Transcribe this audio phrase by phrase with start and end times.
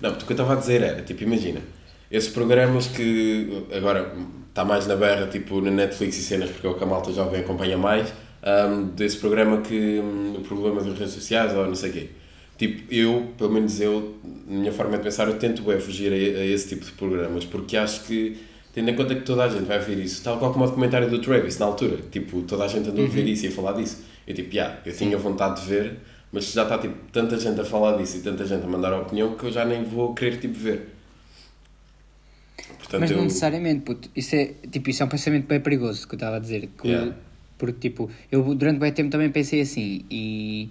[0.00, 1.60] Não, porque o que eu estava a dizer era, tipo, imagina,
[2.10, 4.12] esses programas que agora
[4.48, 7.12] está mais na berra, tipo, na Netflix e cenas, porque é o que a malta
[7.12, 8.12] jovem acompanha mais,
[8.42, 12.08] um, desse programa que um, o problema das redes sociais ou não sei o quê.
[12.56, 16.40] Tipo, eu, pelo menos eu, na minha forma de pensar, eu tento é fugir a,
[16.40, 18.38] a, esse tipo de programas, porque acho que,
[18.72, 21.10] tendo em conta que toda a gente vai ver isso, tal qual como o documentário
[21.10, 23.10] do Travis, na altura, tipo, toda a gente andou uhum.
[23.10, 23.28] a ver uhum.
[23.28, 24.04] isso e a falar disso.
[24.26, 25.98] Eu, tipo, yeah, eu tinha vontade de ver,
[26.32, 29.00] mas já está, tipo, tanta gente a falar disso e tanta gente a mandar a
[29.00, 30.94] opinião que eu já nem vou querer, tipo, ver.
[32.78, 33.24] Portanto, mas não eu...
[33.24, 34.10] necessariamente, puto.
[34.14, 36.68] Isso é, tipo, isso é um pensamento bem perigoso, que eu estava a dizer.
[36.78, 37.14] Que, yeah.
[37.58, 40.70] Porque, tipo, eu durante bem tempo também pensei assim e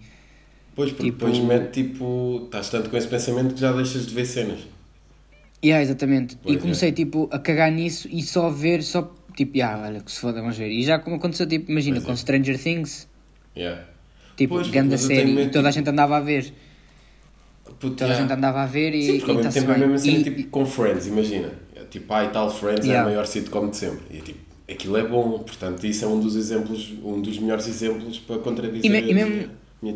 [0.76, 1.26] Pois, porque tipo...
[1.26, 2.44] depois mete tipo.
[2.46, 4.60] Estás tanto com esse pensamento que já deixas de ver cenas.
[5.64, 6.36] Yeah, exatamente.
[6.36, 6.92] Pois e comecei é.
[6.92, 10.58] tipo a cagar nisso e só ver, só tipo, yeah, olha, que se foda, vamos
[10.58, 10.70] ver.
[10.70, 12.16] E já como aconteceu, tipo, imagina, pois com é.
[12.18, 13.08] Stranger Things.
[13.56, 13.86] Yeah.
[14.36, 16.54] Tipo, pois, grande série e toda a gente andava a ver.
[17.80, 19.04] Puta, toda a gente andava a ver e.
[19.04, 21.52] Sim, porque ao mesmo tempo é a mesma cena, e, tipo, com Friends, imagina.
[21.90, 24.18] Tipo, ai tal, Friends é a maior sitcom de sempre.
[24.18, 28.20] E tipo, aquilo é bom, portanto, isso é um dos exemplos, um dos melhores exemplos
[28.20, 28.86] para contradizer.
[28.86, 29.50] E, me, mesmo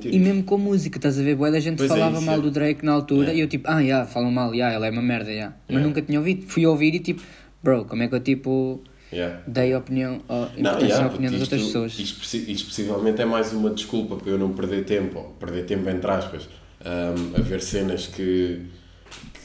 [0.05, 1.35] e mesmo com música, estás a ver?
[1.35, 2.41] Boa da gente pois é, falava é, mal é.
[2.41, 3.39] do Drake na altura yeah.
[3.39, 5.55] e eu tipo, ah, yeah, falam mal, yeah, ele é uma merda, yeah.
[5.67, 6.45] mas nunca tinha ouvido.
[6.47, 7.21] Fui ouvir e tipo,
[7.63, 8.81] bro, como é que eu tipo
[9.11, 9.41] yeah.
[9.47, 11.99] dei a opinião, a não, yeah, a opinião das outras pessoas?
[11.99, 15.89] Isto, isto possivelmente é mais uma desculpa para eu não perder tempo, ou perder tempo
[15.89, 16.47] entre aspas,
[16.85, 18.65] um, a ver cenas que,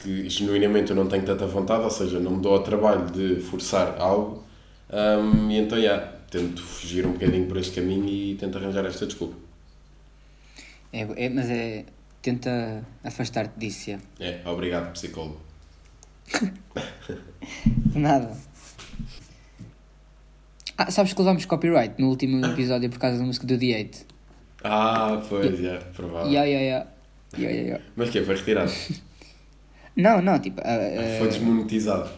[0.01, 3.41] que genuinamente eu não tenho tanta vontade, ou seja, não me dou ao trabalho de
[3.41, 4.43] forçar algo,
[4.89, 9.05] um, e então, yeah, tento fugir um bocadinho por este caminho e tento arranjar esta
[9.05, 9.35] desculpa.
[10.91, 11.85] É, é, mas é.
[12.21, 13.99] Tenta afastar-te disso.
[14.19, 15.39] É obrigado, psicólogo.
[17.93, 18.35] Nada.
[20.77, 24.05] Ah, sabes que levámos copyright no último episódio por causa da música do The 8?
[24.63, 26.31] Ah, pois, é, provável.
[26.31, 26.87] Yeah, yeah, yeah.
[27.37, 27.83] Yeah, yeah, yeah.
[27.95, 28.71] Mas que Foi retirado?
[29.95, 30.61] não, não, tipo.
[30.61, 32.09] Uh, Foi desmonetizado.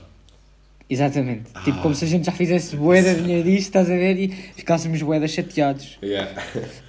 [0.90, 1.50] Exatamente.
[1.54, 1.62] Ah.
[1.62, 4.18] Tipo, como se a gente já fizesse boeda dinheiro disto, estás a ver?
[4.18, 5.98] E ficássemos boedas chateados.
[6.02, 6.32] Yeah.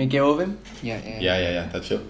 [0.00, 0.56] Como é que é, ouvem?
[0.82, 2.00] Yeah, yeah, yeah, yeah, está chill.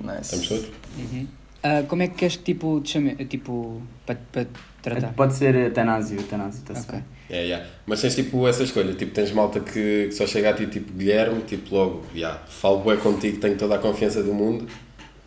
[0.00, 0.22] Nice.
[0.22, 0.66] Estamos todos?
[0.96, 1.26] Uhum.
[1.62, 4.46] Uh, como é que queres que tipo, te chame, tipo, para, para
[4.80, 5.12] tratar?
[5.12, 7.00] Pode ser Etanásio, Etanásio, está okay.
[7.28, 7.66] Yeah, yeah.
[7.84, 10.94] Mas tens tipo essa escolha, tipo, tens malta que, que só chega a ti tipo
[10.94, 14.66] Guilherme, tipo logo, yeah, falo bué contigo, tenho toda a confiança do mundo.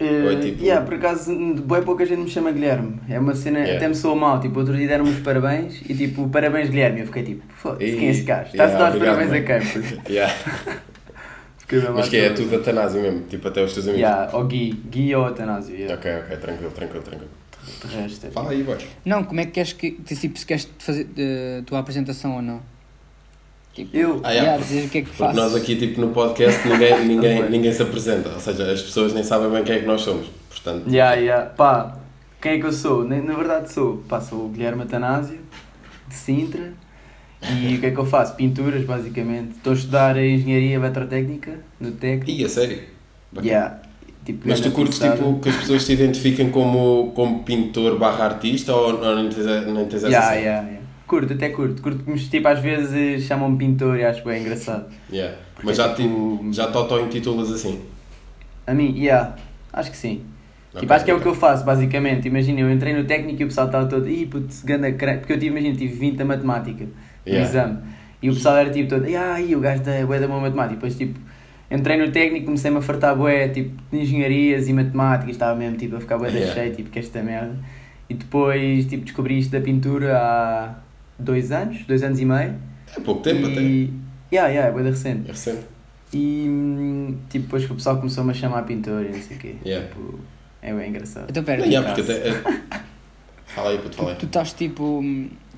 [0.01, 0.63] Uh, é, tipo...
[0.63, 2.99] yeah, por acaso, bem pouca gente me chama Guilherme.
[3.07, 3.77] É uma cena, yeah.
[3.77, 4.39] até me soa mal.
[4.39, 7.01] Tipo, outro dia deram-me os parabéns e tipo, parabéns Guilherme.
[7.01, 8.49] Eu fiquei tipo, foda-se, quem é esse gajo?
[8.49, 10.15] Está-se yeah, a dar os parabéns a quem?
[10.15, 10.33] yeah.
[11.93, 14.01] Mas que é, é tudo Atanásio mesmo, tipo até os teus amigos.
[14.01, 15.75] Yeah, ou Gui, Gui ou Atanásio.
[15.75, 15.95] Yeah.
[15.95, 17.31] Ok, ok, tranquilo, tranquilo, tranquilo.
[17.81, 18.77] De resto, é Fala aí, vai.
[19.03, 22.41] Não, como é que queres que, tipo, se queres fazer a uh, tua apresentação ou
[22.41, 22.61] não?
[23.73, 26.67] Tipo, eu, ah, yeah, dizer o que é que Porque nós aqui, tipo, no podcast,
[26.67, 29.85] ninguém, ninguém, ninguém se apresenta, ou seja, as pessoas nem sabem bem quem é que
[29.85, 30.89] nós somos, portanto...
[30.89, 31.49] Yeah, yeah.
[31.49, 31.97] Pá,
[32.41, 33.03] quem é que eu sou?
[33.03, 35.39] Na, na verdade sou, pá, sou o Guilherme Atanásio,
[36.07, 36.73] de Sintra,
[37.41, 38.35] e o que é que eu faço?
[38.35, 39.51] Pinturas, basicamente.
[39.57, 42.23] Estou a estudar a engenharia eletrotécnica no TEC.
[42.27, 42.79] E a sério?
[43.43, 43.81] Yeah.
[44.25, 48.75] Tipo, Mas tu curtes tipo, que as pessoas te identifiquem como, como pintor barra artista
[48.75, 50.87] ou, não tens, não tens essa yeah, yeah, yeah.
[51.05, 51.81] Curto, até curto.
[51.81, 54.91] Curto que tipo, às vezes chamam-me pintor e acho bem engraçado.
[55.09, 55.37] Yeah.
[55.63, 57.81] Mas já, tipo, te, já te auto-intitulas assim?
[58.65, 59.35] A mim, yeah.
[59.71, 60.23] Acho que sim.
[60.71, 62.27] Okay, tipo, acho que é o que eu faço, basicamente.
[62.27, 65.41] Imagina, eu entrei no técnico e o pessoal estava todo, ih, putz, ganda Porque eu,
[65.41, 66.85] imagina, tive 20 a matemática
[67.27, 67.39] yeah.
[67.39, 67.77] no exame.
[68.21, 70.75] E o pessoal era tipo todo, ah, o gajo da bué da boa matemática.
[70.75, 71.19] Depois tipo,
[71.69, 75.95] entrei no técnico, comecei-me a fartar bué, tipo, de engenharias e matemáticas, estava mesmo tipo
[75.95, 76.53] a ficar bué yeah.
[76.53, 77.55] cheio, tipo, que esta merda.
[78.09, 80.75] E depois, tipo, descobri isto da pintura há
[81.19, 82.55] dois anos, dois anos e meio.
[82.95, 83.51] É pouco tempo e...
[83.51, 84.35] até.
[84.35, 85.29] Yeah, yeah, é bué recente.
[85.29, 85.65] É recente.
[86.13, 89.55] E tipo, depois que o pessoal começou-me a chamar pintor e não sei o quê.
[89.65, 89.87] Yeah.
[89.87, 90.19] Tipo,
[90.61, 91.27] é bem engraçado.
[91.29, 92.43] Então, pera, não, yeah, porque até, é...
[93.45, 94.17] Fala aí, puto, fala aí.
[94.17, 95.03] Tu estás tipo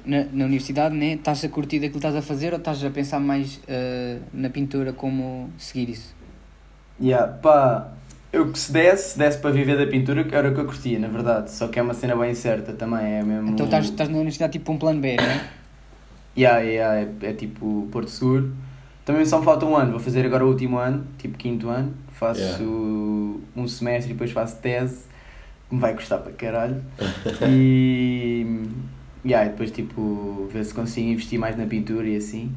[0.09, 1.13] na, na universidade, né?
[1.13, 4.50] Estás a curtir aquilo que estás a fazer ou estás a pensar mais uh, na
[4.50, 6.15] pintura como seguir isso?
[7.00, 7.91] Yeah, pá,
[8.33, 10.97] eu que se desse, se desse para viver da pintura, era o que eu curtia,
[10.97, 11.51] na verdade.
[11.51, 13.51] Só que é uma cena bem certa também, é mesmo...
[13.51, 15.47] Então estás, estás na universidade tipo um plano B, né?
[16.35, 18.51] yeah, yeah, é, é tipo Porto Seguro.
[19.06, 21.94] Também só me falta um ano, vou fazer agora o último ano, tipo quinto ano.
[22.13, 22.63] Faço yeah.
[23.56, 25.06] um semestre e depois faço tese,
[25.67, 26.83] que me vai custar para caralho.
[27.47, 28.45] e
[29.25, 32.51] yeah, e depois tipo ver se consigo investir mais na pintura e assim.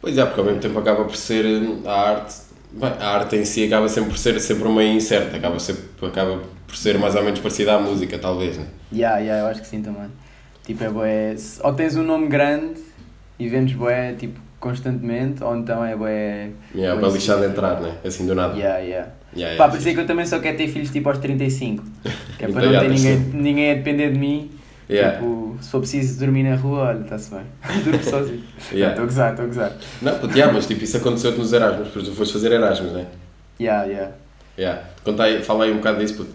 [0.00, 2.34] Pois é, porque ao mesmo tempo acaba por ser hum, a arte,
[2.72, 6.42] bem, a arte em si acaba sempre por ser sempre uma incerta, acaba, sempre, acaba
[6.66, 8.66] por ser mais ou menos parecida à música, talvez, né?
[8.92, 10.10] Yeah, yeah, eu acho que sim também.
[10.64, 11.36] Tipo, é bué.
[11.62, 12.80] Ou tens um nome grande
[13.38, 16.50] e vendes bué, tipo, constantemente, ou então é bué.
[16.74, 17.94] Yeah, bué lixado de entrar, né?
[18.04, 18.58] Assim do nada.
[18.58, 19.10] Yeah, yeah.
[19.36, 21.82] Yeah, Pá, por isso é que eu também só quero ter filhos tipo aos 35.
[22.38, 24.50] Que é para não ter ninguém, ninguém a depender de mim.
[24.88, 25.16] Yeah.
[25.16, 27.44] Tipo, se for preciso dormir na rua, olha, está-se bem.
[27.84, 28.44] Durmo sozinho.
[28.58, 29.00] Estou yeah.
[29.00, 29.72] a gozar, estou a gozar.
[30.02, 33.00] Não, puto, yeah, mas tipo, isso aconteceu-te nos Erasmus, porque tu foste fazer Erasmus, não
[33.00, 33.06] é?
[33.58, 34.12] Yeah, yeah.
[34.58, 34.82] Yeah.
[35.02, 36.30] Conta aí, fala aí um bocado disso, puto.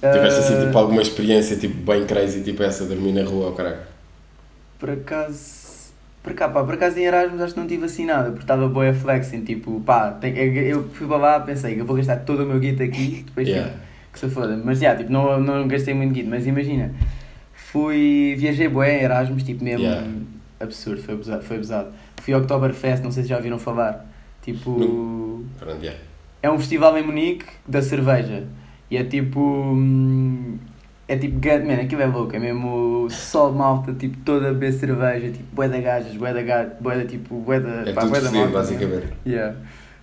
[0.00, 3.78] Tiveste assim, tipo, alguma experiência, tipo, bem crazy, tipo essa, dormir na rua, ou caralho?
[4.78, 5.68] Por acaso...
[6.22, 8.68] Por cá, pá, por acaso em Erasmus acho que não tive assim nada, porque estava
[8.68, 12.42] boa flexing, tipo, pá, tem, eu fui para lá, pensei que eu vou gastar todo
[12.42, 13.70] o meu guito aqui, depois yeah.
[13.70, 13.80] tipo,
[14.12, 14.60] que se foda.
[14.62, 16.92] Mas, já, yeah, tipo, não, não gastei muito guito, mas imagina,
[17.72, 20.06] fui, viajei em Erasmus, tipo, mesmo yeah.
[20.60, 21.88] absurdo, foi abusado, foi abusado.
[22.22, 24.06] Fui ao Oktoberfest, não sei se já ouviram falar,
[24.42, 24.70] tipo...
[24.70, 25.44] No...
[26.42, 28.46] É um festival em Munique da cerveja.
[28.90, 29.40] E é tipo.
[29.40, 30.58] Hum,
[31.06, 35.30] é tipo, man, aquilo é louco, é mesmo só malta, tipo, toda a beber cerveja,
[35.30, 37.90] tipo, bué da gajas, bué da gato, bué da tipo, bué da.
[37.90, 39.06] É pá, tudo bué da malta, basicamente.
[39.26, 39.56] Yeah.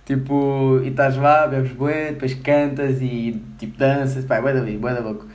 [0.04, 4.78] Tipo, e estás lá, bebes bué, depois cantas e tipo danças, pá, bué da vida,
[4.78, 5.26] bué da louco.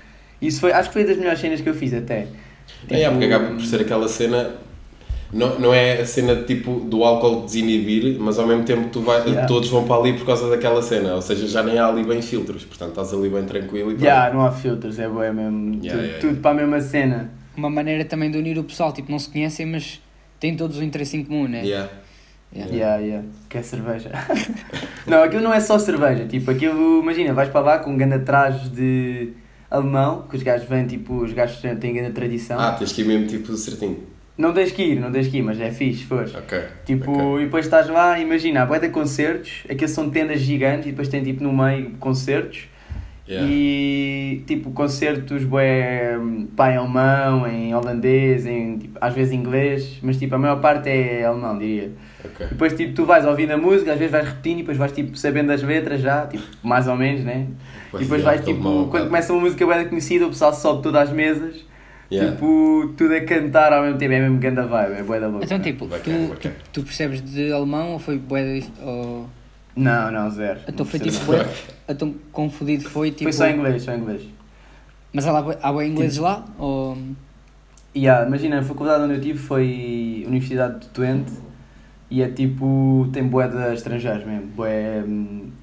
[0.41, 2.27] Isso foi, acho que foi das melhores cenas que eu fiz até.
[2.81, 4.51] Tipo, é, porque acaba por ser aquela cena
[5.33, 9.21] não, não é a cena tipo do álcool desinibir, mas ao mesmo tempo tu vai,
[9.21, 9.47] yeah.
[9.47, 12.21] todos vão para ali por causa daquela cena, ou seja, já nem há ali bem
[12.21, 15.31] filtros, portanto estás ali bem tranquilo e Já, yeah, não há filtros, é bom, é
[15.31, 17.31] mesmo yeah, tudo, tudo para a mesma cena.
[17.55, 20.01] Uma maneira também de unir o pessoal, tipo, não se conhecem, mas
[20.39, 21.63] têm todos um interesse em comum, né?
[21.63, 21.89] Yeah.
[22.53, 22.75] Yeah.
[22.75, 23.27] yeah, yeah.
[23.47, 24.11] Que é cerveja.
[25.07, 26.25] não, aquilo não é só cerveja.
[26.25, 29.29] Tipo, aquilo, imagina, vais para lá com um grande traje de
[29.71, 32.59] alemão, que os gajos vêm, tipo, os gajos têm grande tradição.
[32.59, 34.11] Ah, tens que ir mesmo, tipo, certinho.
[34.37, 36.35] Não tens que ir, não tens que ir, mas é fixe, fores.
[36.35, 36.59] Ok.
[36.85, 37.41] Tipo, okay.
[37.41, 41.23] e depois estás lá, imagina, há de concertos, aqueles são tendas gigantes e depois tem
[41.23, 42.65] tipo no meio concertos.
[43.27, 43.47] Yeah.
[43.49, 46.17] E tipo, concertos bué,
[46.55, 50.89] pá, em alemão, em holandês, em, tipo, às vezes inglês, mas tipo, a maior parte
[50.89, 51.91] é alemão, diria.
[52.23, 52.47] Okay.
[52.47, 55.17] Depois tipo, tu vais ouvindo a música, às vezes vais repetindo e depois vais tipo,
[55.17, 57.47] sabendo as letras já, tipo, mais ou menos, né?
[57.89, 61.09] Pois e depois vais tipo, quando começa uma música bem conhecida, o pessoal sobe todas
[61.09, 61.71] as mesas
[62.11, 62.33] Yeah.
[62.33, 65.45] Tipo, tudo a cantar ao mesmo tempo, é mesmo ganda vibe, é bué da louca.
[65.45, 66.55] Então, tipo, bacana, tu, bacana.
[66.55, 69.29] Tu, tu, percebes de alemão ou foi bué de, ou...
[69.73, 70.59] Não, não, zero.
[70.67, 71.47] Então foi tipo bué,
[71.87, 73.23] então confundido foi tipo...
[73.23, 74.23] Foi só inglês, só inglês.
[75.13, 76.25] Mas há, há bué ingleses tipo...
[76.25, 76.97] lá, ou...
[77.95, 81.31] Yeah, imagina, a faculdade onde eu tive foi Universidade de Twente
[82.11, 85.01] e é tipo, tem bué de estrangeiros mesmo, bué,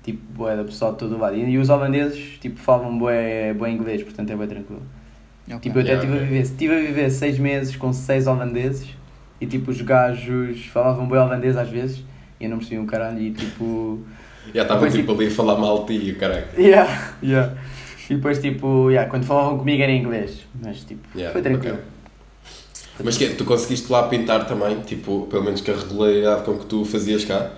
[0.03, 1.37] tipo, bué da pessoa de todo o lado.
[1.37, 4.81] E, e os holandeses, tipo, falam bué, bué inglês, portanto é bué tranquilo.
[5.47, 5.59] Okay.
[5.59, 8.89] Tipo, eu até estive yeah, a viver, estive a viver seis meses com seis holandeses
[9.39, 12.03] e tipo, os gajos falavam bem holandês às vezes
[12.41, 14.01] e eu não percebia um caralho e tipo...
[14.55, 16.47] Já estavam tipo, tipo ali a falar mal de ti, caralho.
[16.57, 17.55] Yeah, yeah.
[18.09, 21.75] E depois tipo, yeah, quando falavam comigo era em inglês, mas tipo, yeah, foi tranquilo.
[21.75, 21.98] Okay.
[23.05, 26.67] Mas que tu conseguiste lá pintar também, tipo, pelo menos com a regularidade com que
[26.67, 27.51] tu fazias cá?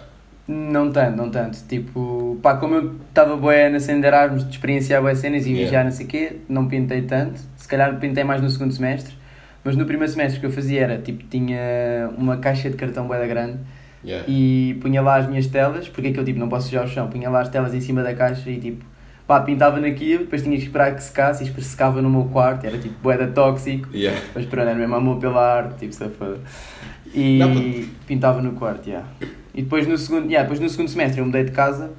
[0.47, 1.59] Não tanto, não tanto.
[1.69, 5.55] Tipo, pá, como eu estava boa na cena de Erasmus, de experienciar boas cenas e
[5.55, 7.41] viajar, não sei o quê, não pintei tanto.
[7.57, 9.15] Se calhar pintei mais no segundo semestre.
[9.63, 13.07] Mas no primeiro semestre o que eu fazia era, tipo, tinha uma caixa de cartão
[13.07, 13.59] boeda grande
[14.03, 14.25] yeah.
[14.27, 17.29] e punha lá as minhas telas, porque aquilo, tipo, não posso sujar o chão, punha
[17.29, 18.85] lá as telas em cima da caixa e, tipo,
[19.31, 22.67] pá, pintava naquilo, depois tinha que esperar que secasse e depois secava no meu quarto,
[22.67, 23.89] era, tipo, boeda tóxico.
[23.95, 24.21] Yeah.
[24.35, 26.41] Mas pronto, era mesmo amor pela arte, tipo, safado.
[27.15, 27.55] E não,
[28.09, 29.09] pintava no quarto, yeah.
[29.55, 31.93] E depois no segundo, yeah, depois no segundo semestre eu mudei de casa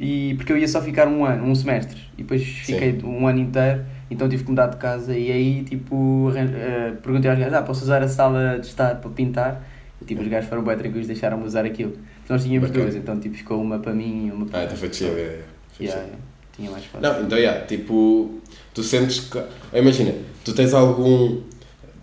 [0.00, 3.06] e porque eu ia só ficar um ano, um semestre, e depois fiquei Sim.
[3.06, 7.38] um ano inteiro, então tive que mudar de casa e aí tipo uh, perguntei aos
[7.38, 9.64] gajos, ah, posso usar a sala de estar para pintar?
[10.02, 11.92] E tipo, os gajos foram bem tranquilos, deixaram-me usar aquilo.
[12.28, 14.92] Nós tínhamos duas, então tipo ficou uma para mim e uma para Ah, então foi
[14.92, 15.42] chill, é.
[15.80, 16.27] Yeah, yeah.
[16.58, 17.00] Tinha mais fácil.
[17.00, 18.30] Não, então yeah, tipo,
[18.74, 19.40] tu sentes que.
[19.72, 20.12] Imagina,
[20.44, 21.40] tu tens algum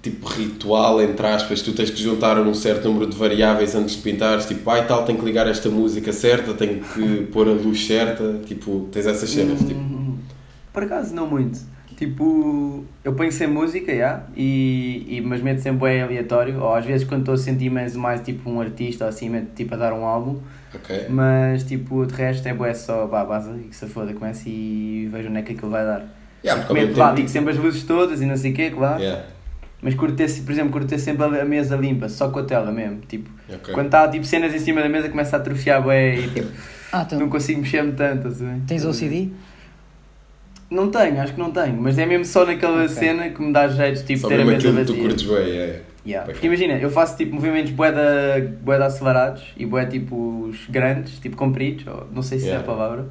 [0.01, 4.01] tipo ritual, entre aspas, tu tens que juntar um certo número de variáveis antes de
[4.01, 7.85] pintares, tipo, ai tal, tenho que ligar esta música certa, tenho que pôr a luz
[7.85, 9.79] certa, tipo, tens essas cenas, tipo.
[9.79, 10.17] Hum,
[10.71, 11.59] por acaso não muito.
[11.97, 16.85] Tipo, eu ponho sem música, yeah, e, e, mas meto sempre bem aleatório, ou às
[16.85, 19.77] vezes quando estou a sentir mais, mais tipo um artista ou assim, meto tipo a
[19.77, 20.39] dar um álbum.
[20.75, 21.05] Okay.
[21.09, 25.07] Mas tipo, de resto é bué só pá, base e que se foda, começo e
[25.11, 26.05] vejo onde é que aquilo vai dar.
[26.43, 29.01] Yeah, meto, lá, digo sempre as luzes todas e não sei o quê, claro.
[29.01, 29.25] Yeah.
[29.81, 32.71] Mas curto ter, por exemplo, curto ter sempre a mesa limpa, só com a tela
[32.71, 33.01] mesmo.
[33.07, 33.73] Tipo, okay.
[33.73, 36.47] quando está tipo, cenas em cima da mesa começa a atrofiar bem e tipo,
[36.91, 38.27] ah, então, não consigo mexer-me tanto.
[38.27, 38.63] Assim.
[38.67, 39.29] Tens OCD?
[40.69, 42.89] Não tenho, acho que não tenho, mas é mesmo só naquela okay.
[42.89, 44.85] cena que me dá jeito tipo, só ter a mesa vazia.
[44.85, 45.81] tu curtes bem, é.
[46.05, 46.31] Yeah.
[46.31, 51.87] Porque imagina, eu faço tipo movimentos boeda, boeda acelerados e boeda tipo grandes, tipo compridos,
[51.87, 52.61] ou, não sei se yeah.
[52.61, 53.09] é a palavra.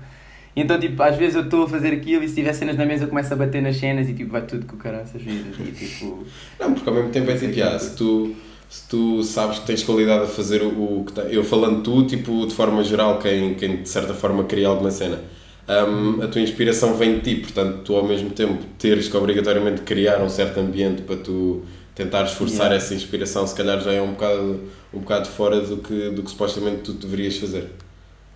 [0.56, 2.86] E então, tipo, às vezes eu estou a fazer aquilo e se tiver cenas na
[2.86, 5.56] mesa eu começo a bater nas cenas e tipo, vai tudo com o caralho vidas.
[5.58, 6.24] E tipo.
[6.60, 8.34] Não, porque ao mesmo tempo é tipo, ah, se tu,
[8.70, 12.06] se tu sabes que tens qualidade a fazer o, o que tá, Eu falando tu,
[12.06, 15.18] tipo, de forma geral, quem, quem de certa forma cria alguma cena.
[15.66, 19.80] Um, a tua inspiração vem de ti, portanto, tu ao mesmo tempo teres que obrigatoriamente
[19.80, 21.62] criar um certo ambiente para tu
[21.94, 22.76] tentar esforçar yeah.
[22.76, 24.60] essa inspiração, se calhar já é um bocado,
[24.92, 27.70] um bocado fora do que, do que supostamente tu deverias fazer.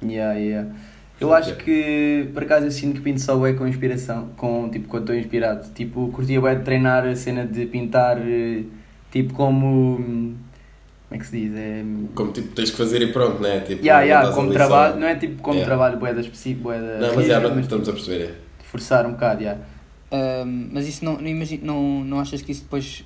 [0.02, 0.70] Yeah, yeah.
[1.20, 4.86] Eu acho que, por acaso, eu sinto que pinto só é com inspiração, com, tipo,
[4.86, 5.68] quando estou inspirado.
[5.74, 8.62] Tipo, curtia bem de treinar a cena de pintar, eh,
[9.10, 9.96] tipo, como...
[11.08, 11.56] Como é que se diz?
[11.56, 11.82] É...
[12.14, 13.60] Como, tipo, tens que fazer e pronto, não é?
[13.60, 15.00] Tipo, yeah, yeah, como trabalho, só...
[15.00, 15.66] não é tipo como yeah.
[15.66, 16.98] trabalho boeda específica, boeda...
[16.98, 18.34] Não, mas já não estamos a perceber, é.
[18.62, 19.56] Forçar um bocado, já.
[20.12, 20.44] Yeah.
[20.70, 23.04] mas isso não, não, imagino, não, não achas que isso depois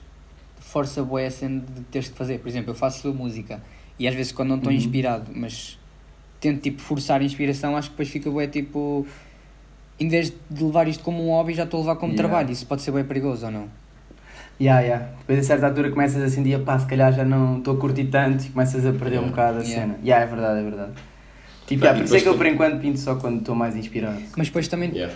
[0.72, 2.38] força boa a cena de teres que fazer?
[2.38, 3.60] Por exemplo, eu faço música
[3.98, 4.78] e às vezes quando não estou uhum.
[4.78, 5.78] inspirado, mas
[6.40, 9.06] tento tipo forçar a inspiração, acho que depois fica bem tipo.
[10.00, 12.28] Em vez de levar isto como um hobby, já estou a levar como yeah.
[12.28, 12.50] trabalho.
[12.50, 13.68] Isso pode ser bem perigoso ou não?
[14.60, 15.08] Yeah, yeah.
[15.20, 18.06] Depois a certa altura começas a sentir, pá, se calhar já não estou a curtir
[18.06, 19.26] tanto e começas a perder yeah.
[19.26, 19.80] um bocado a yeah.
[19.80, 19.98] cena.
[20.02, 20.92] Yeah, é verdade, é verdade.
[21.66, 24.20] Tipo, yeah, por isso é que eu por enquanto pinto só quando estou mais inspirado.
[24.36, 25.14] Mas depois também, yeah.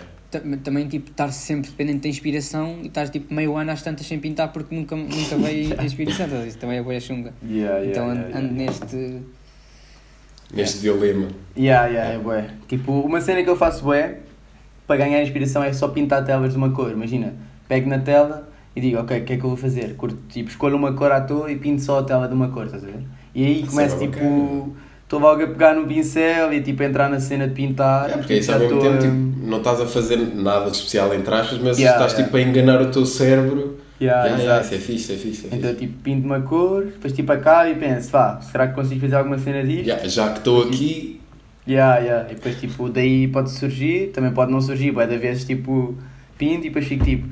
[0.63, 4.19] Também tipo, estar sempre dependente da inspiração e estás tipo meio ano às tantas sem
[4.19, 6.45] pintar porque nunca, nunca veio a inspiração.
[6.45, 7.33] Isso também é boa chunga.
[7.43, 9.21] Yeah, então ando, ando neste
[10.53, 11.05] neste yeah.
[11.05, 11.27] dilema.
[11.57, 12.49] Yeah, yeah, é bué.
[12.67, 14.19] Tipo, uma cena que eu faço bué
[14.85, 16.91] para ganhar inspiração é só pintar telas de uma cor.
[16.91, 17.33] Imagina,
[17.67, 19.95] pego na tela e digo, ok, o que é que eu vou fazer?
[19.95, 22.65] Curto, tipo, escolho uma cor à toa e pinto só a tela de uma cor,
[22.65, 23.03] estás a ver?
[23.33, 24.75] E aí começo é tipo.
[25.07, 28.09] Estou logo a pegar no pincel e tipo entrar na cena de pintar.
[28.09, 31.33] É, porque isso ao mesmo tempo tipo, não estás a fazer nada de especial entre
[31.33, 32.25] aspas, mas yeah, estás yeah.
[32.25, 35.47] tipo a enganar o teu cérebro Yeah, yeah, yeah, isso é fixe, é fixe.
[35.47, 35.87] É então, fixe.
[35.87, 39.39] tipo, pinto uma cor, depois tipo acabo e penso, vá, será que consigo fazer alguma
[39.39, 39.87] cena disto?
[39.87, 41.19] Yeah, já que estou aqui.
[41.67, 42.31] Yeah, yeah.
[42.31, 45.95] E depois, tipo, daí pode surgir, também pode não surgir, vai da vezes, tipo,
[46.37, 47.27] pinto e depois fico tipo,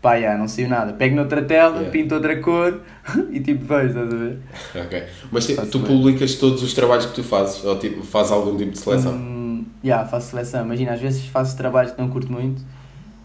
[0.00, 0.92] pá, yeah, não sei nada.
[0.92, 1.90] Pego noutra tela, yeah.
[1.90, 2.80] pinto outra cor
[3.30, 4.38] e tipo, vejo, estás a ver?
[4.74, 5.04] Ok.
[5.32, 5.88] Mas tipo, tu bem.
[5.88, 7.64] publicas todos os trabalhos que tu fazes?
[7.64, 9.12] Ou tipo, fazes algum tipo de seleção?
[9.12, 10.64] Hum, yeah, faço seleção.
[10.64, 12.62] Imagina, às vezes faço trabalhos que não curto muito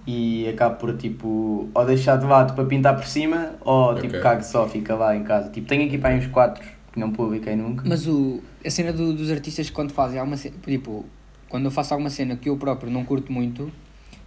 [0.06, 4.20] e acabo por tipo ou deixar de lado para pintar por cima ou tipo okay.
[4.20, 5.50] cago só, fica lá em casa.
[5.50, 7.84] Tipo, tenho aqui para aí uns 4 que não publiquei nunca.
[7.88, 11.06] Mas o, a cena do, dos artistas quando fazem alguma cena, tipo,
[11.48, 13.72] quando eu faço alguma cena que eu próprio não curto muito,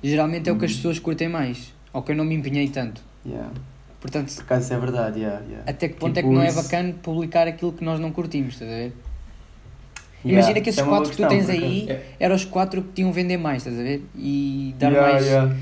[0.02, 0.76] geralmente é o que as uhum.
[0.76, 3.00] pessoas curtem mais, ou que eu não me empenhei tanto.
[3.24, 3.48] Yeah.
[4.00, 5.70] Portanto, por acaso é verdade, yeah, yeah.
[5.70, 6.58] até que ponto tipo, é que não é isso...
[6.58, 8.92] é bacana publicar aquilo que nós não curtimos, estás a ver?
[10.22, 12.02] Yeah, Imagina que esses é quatro que tu tens aí é.
[12.18, 14.02] eram os quatro que tinham vender mais, estás a ver?
[14.16, 15.26] E dar yeah, mais.
[15.26, 15.56] Yeah.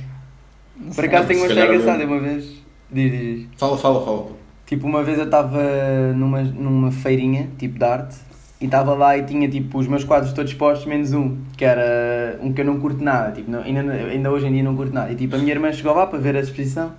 [0.94, 2.62] Por acaso tenho uma história engraçada uma vez.
[2.90, 3.48] Diz, diz.
[3.56, 4.30] Fala, fala, fala.
[4.66, 8.16] Tipo, uma vez eu estava numa, numa feirinha, tipo de arte,
[8.62, 12.38] e estava lá e tinha tipo os meus quadros todos expostos, menos um, que era
[12.40, 14.94] um que eu não curto nada, tipo, não, ainda, ainda hoje em dia não curto
[14.94, 15.10] nada.
[15.10, 16.94] E tipo, a minha irmã chegou lá para ver a exposição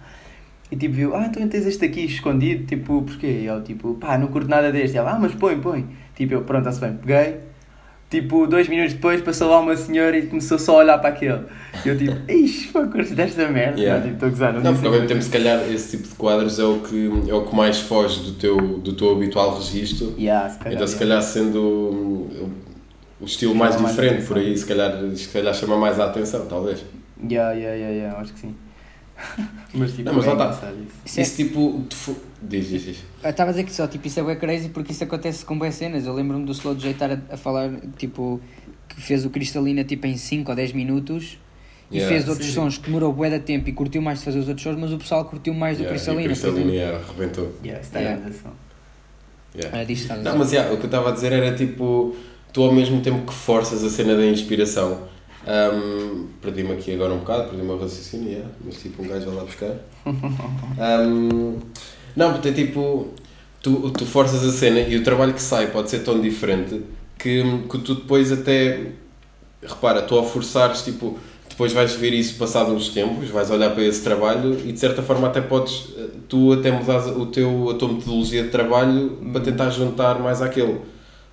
[0.69, 3.27] e tipo viu, ah, então tens este aqui escondido, tipo, porquê?
[3.27, 4.95] E eu tipo, pá, não curto nada deste.
[4.95, 5.85] E ela, ah, mas põe, põe.
[6.15, 7.52] Tipo, eu, pronto, está-se bem, peguei
[8.13, 11.45] Tipo, dois minutos depois passou lá uma senhora e começou só a olhar para aquele.
[11.83, 13.79] E eu tipo, ixi, curso desta merda.
[13.79, 13.99] Yeah.
[13.99, 16.09] Não, tipo, estou a gozar, não, não porque ao mesmo tempo, se calhar, esse tipo
[16.09, 19.55] de quadros é o que, é o que mais foge do teu, do teu habitual
[19.55, 20.13] registro.
[20.15, 22.49] Yeah, se calhar, então, se calhar, sendo o,
[23.19, 26.45] o estilo mais diferente mais por aí, se calhar, se calhar chama mais a atenção,
[26.45, 26.85] talvez.
[27.27, 28.55] Yeah, yeah, yeah, yeah, acho que sim.
[29.73, 30.71] Mas tipo, não, mas é está.
[31.05, 31.45] Isso, isso é...
[31.45, 31.83] tipo.
[31.89, 32.97] Tu, diz, diz, diz.
[33.23, 35.57] Eu estava a dizer que só, tipo, isso é bem crazy porque isso acontece com
[35.57, 36.05] boas cenas.
[36.05, 38.39] Eu lembro-me do Slow J estar a, a, falar, tipo,
[38.87, 41.37] que fez o Cristalina tipo em 5 ou 10 minutos
[41.91, 42.53] e yeah, fez outros sim.
[42.53, 44.91] sons que demorou bué de tempo e curtiu mais de fazer os outros sons, mas
[44.91, 46.23] o pessoal curtiu mais do yeah, Cristalina.
[46.23, 47.53] o Cristalina, yeah, arrebentou.
[47.63, 48.31] Yeah, está yeah.
[49.55, 49.83] yeah.
[49.83, 52.15] Disto, Não, mas yeah, o que eu estava a dizer era tipo,
[52.51, 55.12] tu ao mesmo tempo que forças a cena da inspiração
[55.45, 59.35] um, perdi-me aqui agora um bocado, perdi-me o raciocínio, yeah, mas tipo um gajo vai
[59.35, 59.75] lá buscar.
[61.05, 61.59] Um,
[62.15, 63.09] não, porque é tipo,
[63.61, 66.81] tu, tu forças a cena e o trabalho que sai pode ser tão diferente
[67.17, 68.91] que, que tu depois até,
[69.61, 71.17] repara, tu ao forçares, tipo,
[71.49, 75.01] depois vais ver isso passado uns tempos, vais olhar para esse trabalho e de certa
[75.01, 75.89] forma até podes,
[76.27, 80.81] tu até mudar o teu, a tua metodologia de trabalho para tentar juntar mais àquele.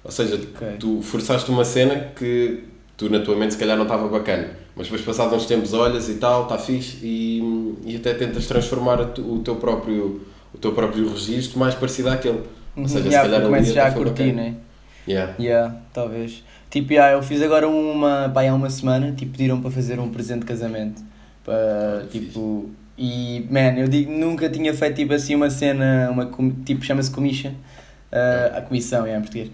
[0.03, 0.77] Ou seja, okay.
[0.79, 2.70] tu forçaste uma cena que
[3.01, 6.11] tu na tua mente se calhar não estava bacana, mas depois passados uns tempos olhas
[6.11, 10.21] e tal, está fixe e, e até tentas transformar o teu próprio
[10.53, 12.43] o teu próprio registro mais parecido àquele.
[12.77, 14.57] Ou seja, yeah, se calhar começas já a curtir, né?
[15.09, 15.35] Yeah.
[15.41, 16.45] Yeah, talvez.
[16.69, 20.11] Tipo, yeah, eu fiz agora uma, pá, há uma semana, tipo, pediram para fazer um
[20.11, 21.03] presente de casamento.
[21.43, 26.31] Para, tipo, e, man, eu digo, nunca tinha feito, tipo, assim, uma cena, uma,
[26.67, 27.53] tipo, chama-se commission,
[28.13, 29.51] uh, a comissão, é, em português.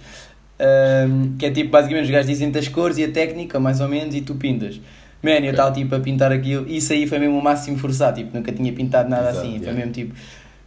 [0.58, 3.88] Um, que é tipo, basicamente, os gajos dizem as cores e a técnica, mais ou
[3.88, 4.80] menos, e tu pintas.
[5.22, 8.36] Man, eu estava tipo a pintar aquilo, isso aí foi mesmo o máximo forçar, tipo,
[8.36, 9.66] nunca tinha pintado nada Exato, assim, yeah.
[9.66, 10.14] foi mesmo tipo,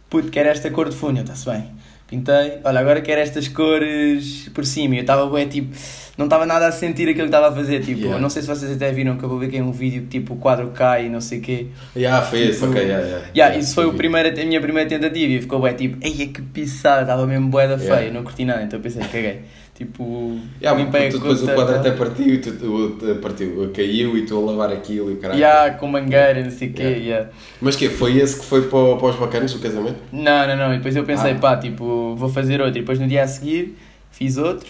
[0.08, 1.64] puto, quero esta cor de fundo, está-se bem.
[2.06, 5.72] Pintei, olha, agora quero estas cores por cima, eu estava bem tipo
[6.20, 7.80] não estava nada a sentir aquilo que estava a fazer.
[7.80, 8.20] Tipo, yeah.
[8.20, 11.06] não sei se vocês até viram que eu publiquei um vídeo tipo o quadro cai
[11.06, 11.66] e não sei o quê.
[11.96, 13.26] Yeah, foi tipo, esse, ok, yeah, yeah.
[13.34, 16.42] yeah, isso foi o primeiro, a minha primeira tentativa e ficou bem tipo, ei, que
[16.42, 19.40] pisada, estava mesmo boeda feia, não curti nada, então pensei, caguei.
[19.80, 24.36] Tipo, yeah, limpei tu, depois o quadro até partiu, tu, tu, partiu, caiu e tu
[24.36, 25.40] a lavar aquilo e caralho.
[25.40, 27.30] Yeah, com mangueira, não sei o quê, yeah.
[27.62, 29.96] Mas que foi esse que foi para, para os bacanas do casamento?
[30.12, 31.38] Não, não, não, e depois eu pensei, ah.
[31.38, 33.74] pá, tipo, vou fazer outro, e depois no dia a seguir
[34.10, 34.68] fiz outro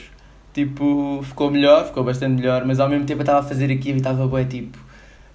[0.53, 3.97] tipo, ficou melhor, ficou bastante melhor, mas ao mesmo tempo eu estava a fazer aquilo
[3.97, 4.79] e estava bué, tipo,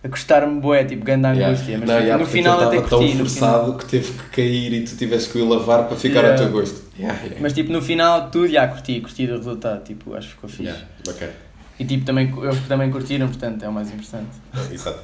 [0.03, 1.79] a custar-me bué, tipo, grande angústia, yeah.
[1.79, 2.89] mas não, yeah, no final até curti.
[2.89, 6.33] tão forçado que teve que cair e tu tiveste que o lavar para ficar yeah.
[6.33, 6.84] ao teu gosto.
[6.97, 10.49] Yeah, mas tipo, no final tudo, já curti, curti do resultado, tipo, acho que ficou
[10.49, 10.63] fixe.
[10.63, 11.33] Yeah, bacana.
[11.77, 14.29] E tipo, também, eles também curtiram, portanto, é o mais importante.
[14.71, 14.99] Exato.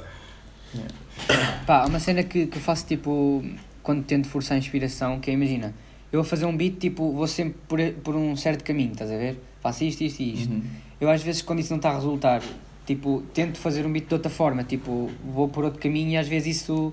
[1.66, 3.44] Pá, uma cena que, que eu faço, tipo,
[3.82, 5.74] quando tento forçar a inspiração, que é, imagina,
[6.10, 9.16] eu vou fazer um beat, tipo, vou sempre por, por um certo caminho, estás a
[9.16, 9.38] ver?
[9.62, 10.52] faço isto, isto e isto.
[10.52, 10.62] Uhum.
[11.00, 12.42] Eu às vezes quando isso não está a resultar,
[12.84, 16.28] tipo, tento fazer um beat de outra forma, tipo, vou por outro caminho e às
[16.28, 16.92] vezes isso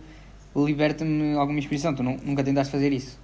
[0.56, 1.94] liberta-me alguma inspiração.
[1.96, 3.18] Tu não, nunca tentaste fazer isso?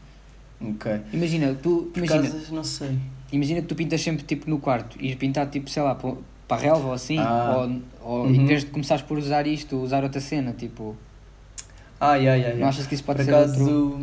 [0.71, 1.01] Ok.
[1.13, 1.91] Imagina, tu.
[1.95, 2.97] Imagina, Casas, não sei.
[3.31, 6.15] Imagina que tu pintas sempre tipo no quarto e pintar tipo, sei lá, para
[6.49, 7.55] a relva ou assim, ah.
[7.57, 8.33] ou, ou uhum.
[8.33, 10.95] em vez de começares por usar isto, usar outra cena, tipo.
[11.99, 12.59] Ah, yeah, yeah, yeah.
[12.59, 14.01] Não achas que isso pode por ser acaso, outro...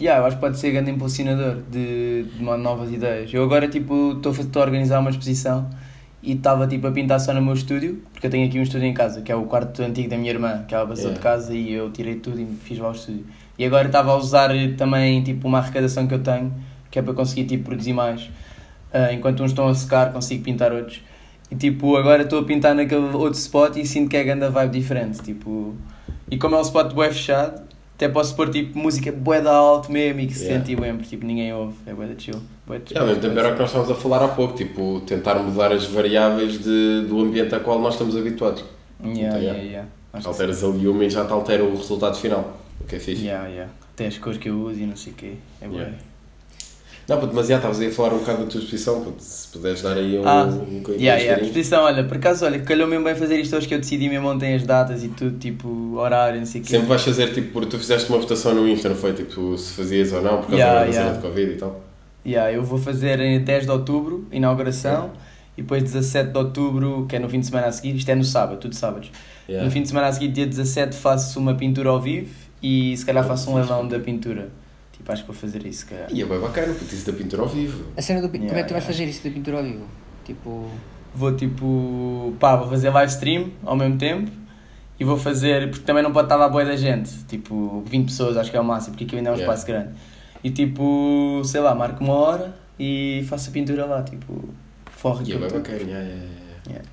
[0.00, 3.32] Yeah, eu acho que pode ser grande impulsionador de, de novas ideias.
[3.32, 5.68] Eu agora tipo estou a organizar uma exposição
[6.22, 8.86] e estava tipo a pintar só no meu estúdio, porque eu tenho aqui um estúdio
[8.86, 11.18] em casa, que é o quarto antigo da minha irmã, que ela passou yeah.
[11.18, 13.26] de casa e eu tirei tudo e fiz lá o estúdio.
[13.60, 14.48] E agora estava a usar
[14.78, 16.50] também tipo uma arrecadação que eu tenho,
[16.90, 18.22] que é para conseguir tipo produzir mais.
[18.22, 21.02] Uh, enquanto uns estão a secar, consigo pintar outros.
[21.50, 24.78] E tipo, agora estou a pintar naquele outro spot e sinto que é grande vibe
[24.78, 25.20] diferente.
[25.20, 25.74] Tipo,
[26.30, 27.60] e como é um spot bem fechado,
[27.96, 30.64] até posso pôr tipo música bué da alto mesmo e que se yeah.
[30.64, 32.40] sente bem, porque tipo, ninguém ouve, é bué da chill.
[32.66, 32.80] Bué.
[32.90, 35.70] Yeah, mesmo tempo era o que nós estávamos a falar há pouco, tipo, tentar mudar
[35.70, 38.64] as variáveis de, do ambiente a qual nós estamos habituados.
[39.04, 39.88] Yeah, então, yeah, yeah.
[40.24, 42.59] Alteras ali uma e já te altera o resultado final,
[42.90, 43.24] que é fixe.
[43.24, 43.72] Yeah, yeah.
[43.94, 45.78] Até as cores que eu uso e não sei o quê, é bué.
[45.78, 45.98] Yeah.
[47.08, 49.48] Não, puto, mas já estavas aí a falar um bocado da tua exposição, puto, se
[49.48, 51.42] puderes dar aí um, ah, um, um yeah, yeah.
[51.42, 54.28] exposição, olha, por acaso, olha, calhou mesmo bem fazer isto hoje que eu decidi mesmo
[54.28, 56.70] ontem as datas e tudo, tipo, horário, não sei o quê.
[56.70, 59.12] Sempre vais fazer, tipo, porque tu fizeste uma votação no Insta, não foi?
[59.12, 61.12] Tipo, se fazias ou não, por causa yeah, da yeah.
[61.16, 61.80] de Covid e tal.
[62.24, 65.14] Yeah, eu vou fazer em 10 de outubro, inauguração, yeah.
[65.58, 68.14] e depois 17 de outubro, que é no fim de semana a seguir, isto é
[68.14, 69.10] no sábado, tudo sábados.
[69.48, 69.66] Yeah.
[69.66, 73.04] No fim de semana a seguir, dia 17, faço uma pintura ao vivo e se
[73.04, 74.50] calhar faço um leilão da pintura.
[74.92, 76.06] Tipo, acho que vou fazer isso, cara.
[76.10, 77.84] E é bem bacana, porque isso da pintura ao vivo.
[77.96, 79.86] A cena do yeah, Como é que tu vais fazer isso da pintura ao vivo?
[80.24, 80.68] Tipo.
[81.14, 82.34] Vou tipo.
[82.38, 84.30] pá, vou fazer live stream ao mesmo tempo
[84.98, 85.70] e vou fazer.
[85.70, 87.10] porque também não pode estar lá boa da gente.
[87.24, 89.52] Tipo, 20 pessoas acho que é o máximo, porque aqui ainda é um yeah.
[89.52, 89.94] espaço grande.
[90.44, 94.48] E tipo, sei lá, marco uma hora e faço a pintura lá, tipo,
[94.90, 96.26] forro E é bem bacana, yeah, yeah,
[96.66, 96.88] yeah.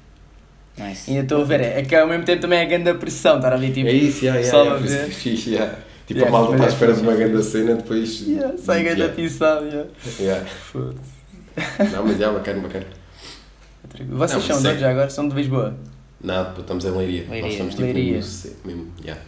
[0.78, 1.10] Nice.
[1.10, 3.38] E ainda estou a ver, é que ao mesmo tempo também é grande a pressão,
[3.38, 3.88] estar ali tipo.
[3.88, 5.12] É isso, yeah, yeah, só yeah, a ver.
[5.12, 5.76] Fixe, yeah.
[6.06, 8.22] Tipo, yeah, a malta está à espera de uma grande cena, depois.
[8.22, 9.16] Yeah, sai grande yeah.
[9.16, 9.90] pisada, yeah.
[10.20, 10.46] yeah.
[11.92, 12.86] Não, mas é bacana, bacana.
[14.10, 15.10] Vocês não, são de onde já agora?
[15.10, 15.76] São de Lisboa?
[16.22, 17.26] Não, estamos em Leiria.
[17.30, 17.42] Leiria.
[17.42, 18.20] Nós estamos tipo Leiria.
[18.20, 19.22] No, mesmo, yeah.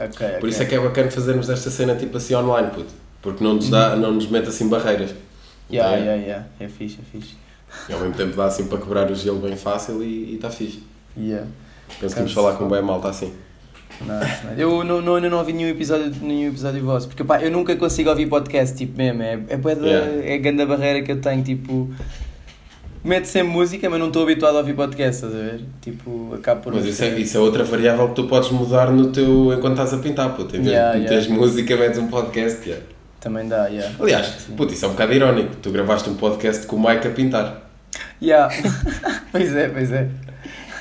[0.00, 2.92] okay, Por isso é que é bacana fazermos esta cena tipo assim online, puto.
[3.22, 4.00] Porque não nos, dá, uhum.
[4.00, 5.14] não nos mete assim barreiras.
[5.70, 6.46] Yeah, yeah, yeah.
[6.60, 7.36] É fixe, é fixe.
[7.88, 10.82] E ao mesmo tempo dá assim para quebrar o gelo bem fácil e está fixe.
[11.16, 11.46] Yeah.
[12.00, 13.32] Conseguimos falar com bem malta assim.
[14.00, 17.50] Nice, Eu não, não, ainda não ouvi nenhum episódio, nenhum episódio vosso, porque pá, eu
[17.50, 20.26] nunca consigo ouvir podcast, tipo mesmo, é, é, é, yeah.
[20.26, 21.90] é a grande barreira que eu tenho, tipo,
[23.02, 25.60] meto sempre música, mas não estou habituado a ouvir podcast, estás a ver?
[25.80, 26.74] Tipo, acabo por...
[26.74, 29.94] Mas isso é, isso é outra variável que tu podes mudar no teu, enquanto estás
[29.94, 31.42] a pintar, puto, em vez yeah, de meteres yeah.
[31.42, 32.84] música, metes um podcast, yeah.
[33.18, 33.94] Também dá, yeah.
[33.98, 37.10] Aliás, puto, isso é um bocado irónico, tu gravaste um podcast com o Mike a
[37.10, 37.62] pintar.
[38.20, 38.54] Yeah.
[39.32, 40.08] pois é, pois é.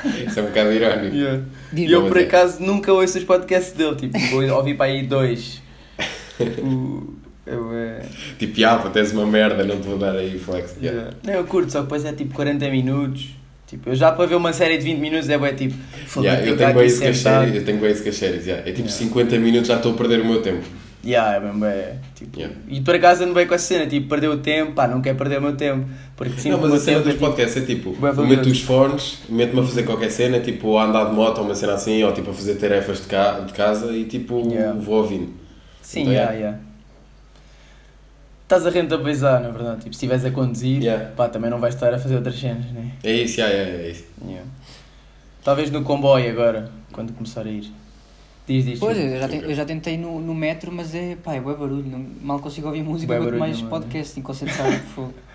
[0.28, 1.16] Isso é um bocado irónico.
[1.16, 1.44] Yeah.
[1.74, 3.96] E eu, por acaso, nunca ouço os podcasts dele.
[3.96, 5.62] Tipo, vou ouvir para aí dois.
[6.38, 7.14] Tipo,
[7.46, 8.02] eu, é...
[8.38, 10.76] Tipo, ah, tens uma merda, não te vou dar aí flex.
[10.82, 11.00] Yeah.
[11.00, 11.18] Yeah.
[11.24, 13.30] Não, eu curto, só que depois é tipo 40 minutos.
[13.68, 15.76] Tipo, eu já para ver uma série de 20 minutos é bem tipo.
[16.18, 18.46] Yeah, eu, tenho bem isso com as séries, eu tenho bem isso com as séries.
[18.46, 18.70] Yeah.
[18.70, 18.98] É tipo yeah.
[18.98, 20.66] 50 minutos já estou a perder o meu tempo.
[21.06, 22.56] Yeah, é mesmo, é, tipo, yeah.
[22.68, 25.16] E por acaso ando bem com essa cena, tipo, perdeu o tempo, pá, não quero
[25.16, 25.88] perder o meu tempo.
[26.18, 29.64] Porque, não, mas a cena dos tipo, podcasts é tipo, meto os fones, meto-me a
[29.64, 32.34] fazer qualquer cena, tipo, a andar de moto ou uma cena assim, ou tipo, a
[32.34, 34.74] fazer tarefas de, ca de casa e tipo, yeah.
[34.80, 35.32] vou ouvindo.
[35.80, 36.60] Sim, então, yeah, yeah.
[38.42, 41.12] Estás a rentabilizar, na verdade, tipo, se estiveres a conduzir, yeah.
[41.16, 42.94] pá, também não vais estar a fazer outras cenas, né?
[43.04, 44.06] É isso, yeah, é isso.
[45.44, 47.72] Talvez no comboio agora, quando começar a ir.
[48.48, 48.80] Diz, diz.
[48.80, 51.56] Pois, eu já, te, eu já tentei no, no metro, mas é, pá, é bué
[51.56, 55.12] barulho, não, mal consigo ouvir música, quanto mais podcast, concentrado que for.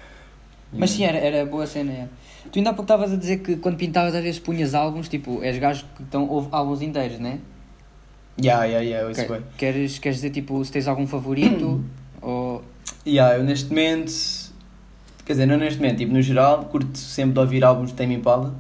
[0.73, 2.09] Mas sim, era, era boa cena, é.
[2.53, 5.43] Tu ainda há pouco estavas a dizer que quando pintavas às vezes punhas álbuns, tipo,
[5.43, 7.41] és gajo que estão, houve álbuns inteiros, né?
[8.41, 9.41] Ya, ya, ya, isso okay.
[9.59, 11.85] Queres, queres dizer, tipo, se tens algum favorito,
[12.23, 12.63] ou...
[13.05, 14.13] Ya, yeah, eu neste momento,
[15.25, 18.15] quer dizer, não neste momento, tipo, no geral, curto sempre de ouvir álbuns de Tame
[18.15, 18.55] Impala,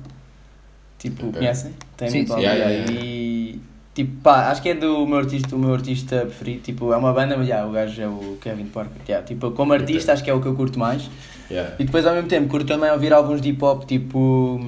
[0.98, 1.72] tipo, conhecem?
[1.96, 2.46] Tame sim, Impala, sim.
[2.46, 3.29] Yeah, yeah, e,
[4.04, 7.12] tipo, pá, acho que é do meu artista, o meu artista preferido, tipo, é uma
[7.12, 10.30] banda, mas, já, o gajo é o Kevin Parker, yeah, tipo, como artista acho que
[10.30, 11.08] é o que eu curto mais,
[11.50, 11.74] Yeah.
[11.78, 14.60] E depois ao mesmo tempo curto também ouvir alguns de hip hop tipo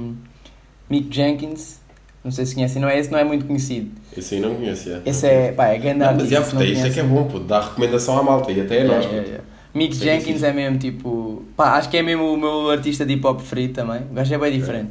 [0.90, 1.80] Mick Jenkins.
[2.24, 3.90] Não sei se conhecem, não é esse, não é muito conhecido.
[4.16, 5.10] Esse aí não conheço, yeah.
[5.10, 6.40] Esse é, pá, é grande artista.
[6.40, 8.84] Mas puta, isto é que é bom, pô, dá recomendação à malta e até a
[8.84, 9.04] nós.
[9.04, 12.70] Yeah, yeah, Mick Sei Jenkins é mesmo tipo, pá, acho que é mesmo o meu
[12.70, 14.02] artista de hip hop preferido também.
[14.02, 14.90] O gajo é bem diferente.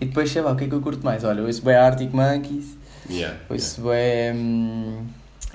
[0.00, 1.22] E depois, sei lá, o que é que eu curto mais?
[1.22, 2.78] Olha, eu ouço bem Arctic Monkeys,
[3.10, 4.32] yeah, ouço yeah.
[4.32, 4.40] bem.
[4.40, 5.06] Hum...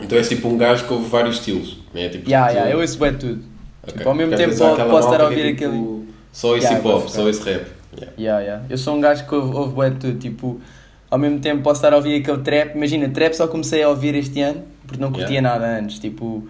[0.01, 2.29] Então és tipo um gajo que ouve vários estilos, é tipo.
[2.29, 3.43] Yeah, yeah, eu ouço bem tudo.
[3.83, 3.97] Okay.
[3.97, 6.09] Tipo, ao mesmo tempo posso estar a ouvir é, tipo, aquele.
[6.31, 7.65] Só esse yeah, hip hop, só esse rap.
[7.97, 8.13] Yeah.
[8.17, 8.65] Yeah, yeah.
[8.69, 10.61] Eu sou um gajo que ouve, ouve bem tudo, tipo,
[11.09, 12.75] ao mesmo tempo posso estar a ouvir aquele trap.
[12.75, 16.47] Imagina, trap só comecei a ouvir este ano, porque não curtia nada antes, tipo.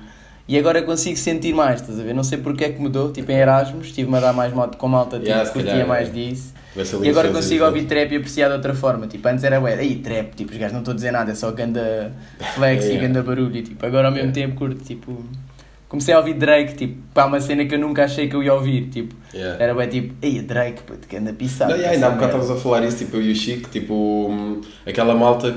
[0.49, 2.15] E agora consigo sentir mais, estás a ver?
[2.15, 4.87] Não sei porque é que mudou, tipo em Erasmus, estive-me a dar mais moto com
[4.87, 6.55] malta, tipo, yeah, curtia calhar, mais disso.
[7.03, 9.05] E agora consigo ouvir trap e apreciar de outra forma.
[9.05, 11.35] Tipo, antes era ué, aí trap, tipo, os gajos não estou a dizer nada, é
[11.35, 12.11] só ganda
[12.55, 12.99] flex yeah.
[12.99, 13.55] e ganda barulho.
[13.55, 15.23] E, tipo, agora ao mesmo tempo curto, tipo
[15.87, 18.53] comecei a ouvir Drake, tipo, para uma cena que eu nunca achei que eu ia
[18.53, 19.63] ouvir, tipo, yeah.
[19.63, 21.71] era bem tipo, ei, Drake, puto, que anda pisado.
[21.71, 24.61] Não, yeah, ainda há bocado estavas a falar isso, tipo, eu e o Chico, tipo,
[24.85, 25.55] aquela malta,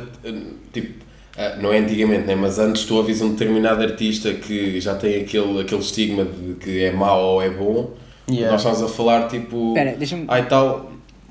[0.72, 1.02] tipo,
[1.36, 2.34] ah, não é antigamente, né?
[2.34, 6.84] mas antes tu ouvis um determinado artista que já tem aquele, aquele estigma de que
[6.84, 7.90] é mau ou é bom,
[8.28, 8.50] yeah.
[8.50, 10.24] nós estamos a falar, tipo, Pera, deixa-me...
[10.28, 10.90] ai tal...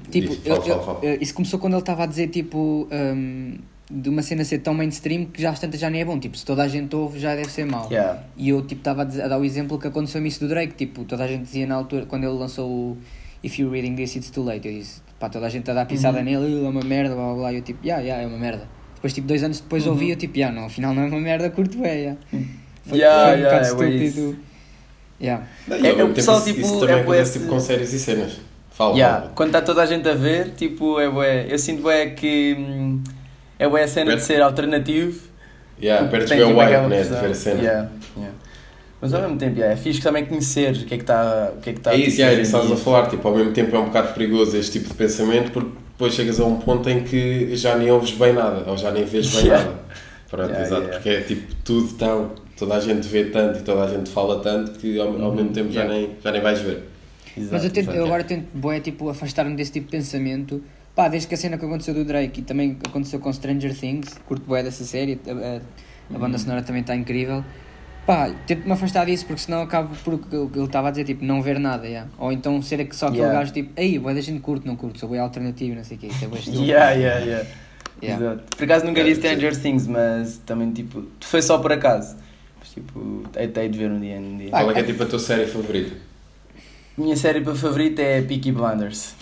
[0.09, 1.17] Tipo, Diz, fala, fala, fala.
[1.21, 2.87] isso começou quando ele estava a dizer, tipo...
[2.91, 3.57] Um
[3.91, 6.17] de uma cena ser tão mainstream que já tantas já nem é bom.
[6.17, 7.87] Tipo, se toda a gente ouve, já deve ser mau.
[7.91, 8.23] Yeah.
[8.37, 10.73] E eu tipo estava a, dar o exemplo que aconteceu-me isso do Drake.
[10.75, 12.97] Tipo, toda a gente dizia na altura, quando ele lançou o
[13.43, 14.67] If You're Reading This, It's Too Late.
[14.67, 16.23] Eu disse, pá, toda a gente a dar pisada uhum.
[16.23, 17.53] nele, é uma merda, blá blá blá.
[17.53, 18.67] E eu tipo, yeah, yeah, é uma merda.
[19.01, 19.93] Depois, tipo, dois anos depois uhum.
[19.93, 22.19] ouvi, eu tipo, yeah, não, afinal não é uma merda, curto é, yeah.
[22.87, 24.37] Foi, yeah, foi um yeah, bocado é estúpido.
[25.19, 25.47] Yeah.
[25.71, 28.39] é, é o pessoal, tipo, isso também é acontece tipo, com séries e cenas.
[28.69, 29.21] Fala, yeah.
[29.21, 29.31] Fala.
[29.33, 31.47] Quando está toda a gente a ver, tipo, é bué.
[31.49, 32.55] Eu sinto bué que.
[32.59, 33.01] Hum,
[33.57, 35.19] é boa a cena de ser alternativo.
[35.81, 37.61] Yeah, perdes bem o wipe, né, de ver a cena.
[37.61, 38.35] Yeah, yeah.
[39.01, 41.59] Mas ao mesmo tempo, yeah, é fixe também conhecer o que é que está o
[41.59, 43.79] que é que está É isso, yeah, estás a falar, tipo, ao mesmo tempo é
[43.79, 47.55] um bocado perigoso este tipo de pensamento porque depois chegas a um ponto em que
[47.55, 49.65] já nem ouves bem nada, ou já nem vês bem yeah.
[49.65, 49.79] nada.
[50.29, 53.83] Pronto, yeah, exato, porque é tipo, tudo tão, toda a gente vê tanto e toda
[53.83, 56.83] a gente fala tanto que ao, ao mesmo tempo já, nem, já nem vais ver.
[57.35, 60.61] Exato, Mas eu, tento, eu agora tento, boé, tipo, afastar-me desse tipo de pensamento
[60.95, 64.19] Pá, desde que a cena que aconteceu do Drake e também aconteceu com Stranger Things,
[64.27, 65.61] curto bué dessa série, a, a,
[66.15, 66.43] a banda uhum.
[66.43, 67.43] sonora também está incrível.
[68.05, 71.23] Pá, tento-me afastar disso porque senão acabo por o que ele estava a dizer, tipo,
[71.23, 72.09] não ver nada, yeah.
[72.17, 73.39] ou então ser que só aquele yeah.
[73.39, 75.99] gajo tipo, ei, boé da gente curto, não curto, sou bem alternativo, não sei o
[75.99, 77.49] quê, isso é bué Yeah, yeah, yeah.
[78.01, 78.25] yeah.
[78.25, 78.57] Exato.
[78.57, 82.17] Por acaso nunca vi Stranger Things, mas também tipo, foi só por acaso.
[82.59, 84.49] Mas tipo, hei de ver um dia, um dia.
[84.49, 85.95] Qual é que é tipo a tua série favorita?
[86.97, 89.15] Minha série favorita é Peaky Blinders.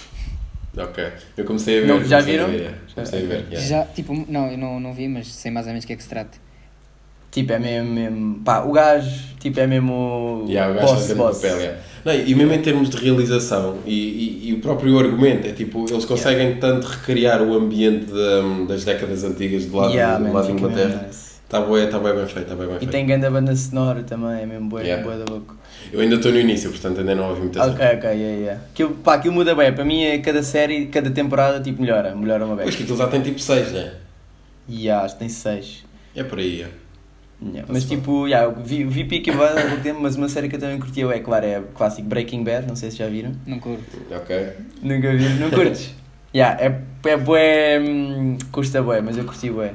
[0.77, 1.03] Ok.
[1.35, 1.87] Eu comecei a ver.
[1.87, 2.47] Não, já viram?
[2.47, 3.45] Ver, comecei a ver.
[3.51, 3.59] Yeah.
[3.59, 5.95] Já, tipo, não, eu não, não vi, mas sei mais ou menos o que é
[5.95, 6.37] que se trata.
[7.31, 8.41] Tipo, é mesmo, mesmo.
[8.43, 10.45] Pá, o gajo, tipo, é mesmo.
[10.47, 11.37] Yeah, o gajo boss, boss.
[11.37, 11.79] papel, yeah.
[12.03, 15.85] Não, e mesmo em termos de realização e, e, e, o próprio argumento, é tipo,
[15.89, 16.61] eles conseguem yeah.
[16.61, 21.09] tanto recriar o ambiente de, das décadas antigas do lado, yeah, do lado de Inglaterra.
[21.09, 22.89] Está bem, tá bem, bem feito, está bem, bem e feito.
[22.89, 25.03] E tem grande banda sonora também, é mesmo boa, yeah.
[25.03, 25.55] boa da boca.
[25.91, 28.61] Eu ainda estou no início, portanto ainda não ouvi muita Ok, ok, yeah, yeah.
[28.71, 32.45] Aquilo, pá, aquilo muda bem, para mim é cada série, cada temporada tipo melhora, melhora
[32.45, 32.65] uma vez.
[32.65, 33.93] Pois que aquilo já tem tipo 6, né?
[34.69, 35.85] Yeah, acho que tem 6.
[36.15, 36.67] É por aí, é.
[37.41, 40.57] Yeah, mas tipo, yeah, vi, vi Peaky Blinders há pouco tempo, mas uma série que
[40.57, 43.31] eu também curti é, claro, é o clássico Breaking Bad, não sei se já viram.
[43.47, 43.97] Não curto.
[44.11, 44.49] Ok.
[44.81, 45.95] Nunca vi, não curtes?
[46.35, 49.73] yeah, é, é bué, hum, custa bué, mas eu curti bué.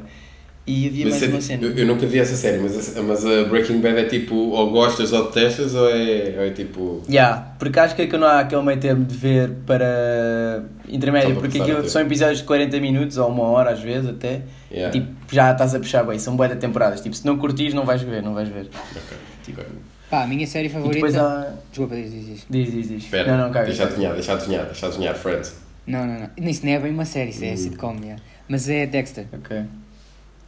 [0.66, 1.62] E havia mas mais é, uma cena.
[1.62, 4.70] Eu, eu, nunca vi essa série, mas a, mas a Breaking Bad é tipo ou
[4.70, 7.02] gostas ou detestas ou é, ou é tipo.
[7.06, 11.36] Yeah, porque acho que, é que não há aquele meio termo de ver para intermédio,
[11.36, 14.40] porque aquilo são episódios de 40 minutos ou uma hora às vezes até.
[14.72, 14.90] Yeah.
[14.90, 17.02] Tipo, já estás a puxar bem, são boas temporadas.
[17.02, 18.70] Tipo, se não curtis, não vais ver, não vais ver.
[18.72, 19.18] Ok.
[19.44, 19.62] Tipo,
[20.08, 21.20] Pá, a minha série favorita.
[21.20, 21.52] Há...
[21.68, 22.46] Desculpa, diz, diz, diz.
[22.48, 23.04] Diz, diz, diz.
[23.04, 25.56] Espera, não, não, cara, deixa adivinhar, deixa adivinhar, deixa adivinhar, Friends.
[25.86, 26.48] Não, não, não.
[26.48, 27.56] Isso não é bem uma série, isso é uh.
[27.58, 28.22] sitcom, yeah.
[28.48, 29.26] mas é Dexter.
[29.32, 29.62] Ok.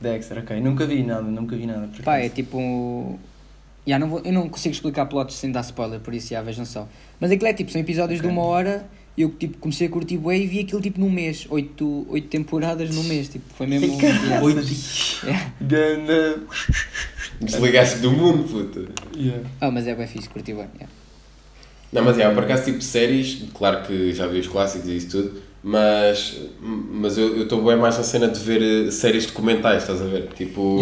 [0.00, 0.60] Dexter, ok.
[0.60, 1.88] Nunca vi nada, nunca vi nada.
[2.04, 3.18] Pá, é tipo.
[3.86, 6.64] Yeah, não vou, eu não consigo explicar plots sem dar spoiler, por isso já vejam
[6.64, 6.88] só.
[7.20, 8.28] Mas aquilo é tipo, são episódios okay.
[8.30, 8.84] de uma hora
[9.16, 12.94] eu tipo, comecei a curtir bué e vi aquilo tipo num mês, oito, oito temporadas
[12.94, 13.96] num mês, tipo, foi mesmo...
[14.42, 14.60] Oito...
[15.24, 15.52] Yeah.
[17.40, 18.86] Desligaste do mundo, puta.
[19.16, 19.48] Yeah.
[19.60, 20.92] Ah, mas é bem fixe, curti bem, yeah.
[21.92, 25.10] Não, mas é, por acaso tipo séries, claro que já vi os clássicos e isso
[25.10, 30.00] tudo, mas, mas eu estou bem mais na cena de ver eh, séries documentais, estás
[30.00, 30.28] a ver?
[30.28, 30.76] Tipo,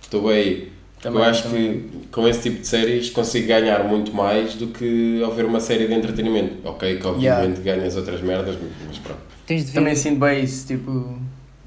[0.00, 0.42] estou yeah.
[0.42, 0.68] bem
[1.02, 1.80] também, eu acho também.
[1.80, 5.60] que com esse tipo de séries consigo ganhar muito mais do que ao ver uma
[5.60, 6.66] série de entretenimento.
[6.66, 7.76] Ok, que obviamente yeah.
[7.76, 9.20] ganhas outras merdas, mas pronto.
[9.44, 9.80] Tens de ver...
[9.80, 11.18] Também sinto bem isso, tipo.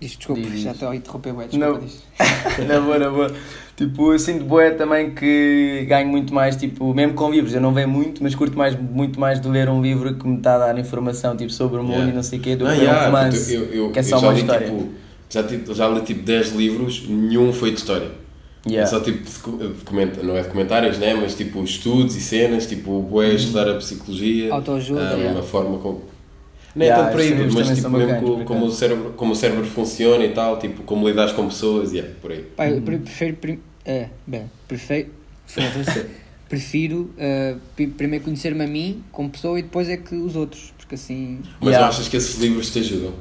[0.02, 1.86] Diz, desculpa, diz, já estou a interromper bué, desculpa,
[2.68, 3.32] na boa, na boa.
[3.78, 7.72] Tipo, eu sinto bué também que ganho muito mais, tipo, mesmo com livros, eu não
[7.72, 10.58] vejo muito, mas curto mais, muito mais de ler um livro que me está a
[10.58, 12.12] dar informação, tipo, sobre o mundo yeah.
[12.12, 14.02] e não sei o quê, do que ah, yeah, um romance, eu, eu, que é
[14.04, 14.66] só uma li, história.
[14.66, 14.90] Tipo,
[15.30, 15.44] já,
[15.76, 18.10] já li tipo 10 livros, nenhum foi de história.
[18.68, 18.82] Yeah.
[18.82, 19.22] É só tipo
[20.24, 21.14] não é de comentários, né?
[21.14, 25.40] mas tipo estudos e cenas, tipo o é estudar a psicologia, autoajuda, um, yeah.
[25.40, 26.02] a forma como.
[26.76, 29.66] Não é yeah, tanto por aí, mas tipo mesmo como, o cérebro, como o cérebro
[29.66, 32.44] funciona e tal, tipo como lidas com pessoas, yeah, por aí.
[32.56, 35.10] Pai, eu prefiro, é, bem, prefiro,
[36.48, 37.60] prefiro uh,
[37.98, 41.40] primeiro conhecer-me a mim como pessoa e depois é que os outros, porque assim.
[41.60, 41.88] Mas yeah.
[41.88, 43.14] achas que esses livros te ajudam?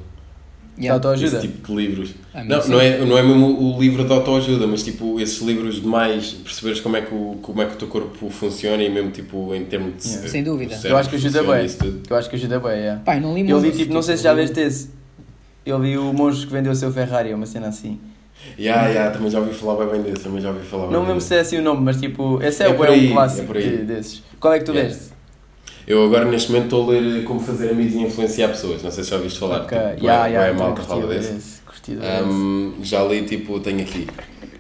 [0.79, 0.95] Yeah.
[0.95, 1.39] autoajuda?
[1.39, 2.15] Esse tipo de livros.
[2.35, 5.81] Ah, não, não é, não é mesmo o livro de autoajuda, mas tipo esses livros
[5.81, 8.91] de mais perceberes como é que o, como é que o teu corpo funciona e
[8.91, 10.09] mesmo tipo em termos de.
[10.09, 10.29] Yeah.
[10.29, 10.79] Sem dúvida.
[10.85, 11.67] Eu acho que ajuda bem.
[12.09, 13.03] Eu acho que ajuda bem, yeah.
[13.03, 14.91] Pai, não li Eu li tipo, não sei se já viste esse.
[15.65, 17.99] Eu li o monstro que vendeu o seu Ferrari, uma cena assim.
[18.59, 21.35] Yeah, yeah, também já ouvi falar bem desse, também já ouvi falar Não mesmo se
[21.35, 24.23] é assim o nome, mas tipo, esse é, é o é um clássico é desses.
[24.39, 24.95] Qual é que tu yeah.
[24.95, 25.16] veste?
[25.87, 28.83] Eu agora neste momento estou a ler como fazer amigos e influenciar pessoas.
[28.83, 29.61] Não sei se já ouviste falar.
[29.62, 31.61] Ok, tipo, yeah, é, yeah, é malta fala desse.
[32.27, 34.09] Um, já li tipo, tenho aqui.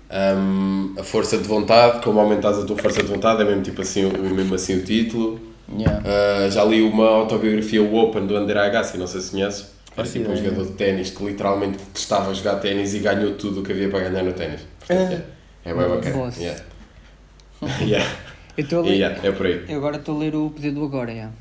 [0.08, 3.82] Um, a força de vontade, como aumentares a tua força de vontade, é mesmo tipo
[3.82, 5.40] assim, o, mesmo assim o título.
[5.76, 5.98] Yeah.
[5.98, 9.74] Uh, já li uma autobiografia o Open do André Agassi, não sei se conheces.
[9.96, 13.60] Era tipo um jogador de ténis que literalmente estava a jogar ténis e ganhou tudo
[13.60, 14.60] o que havia para ganhar no ténis.
[14.88, 15.22] É,
[15.64, 16.32] é bem bacana.
[16.38, 16.62] Yeah.
[17.80, 18.06] yeah.
[18.56, 18.94] Eu estou a ler.
[18.94, 19.64] Yeah, é por aí.
[19.68, 21.32] Eu agora estou a ler o Poder do Agora, yeah.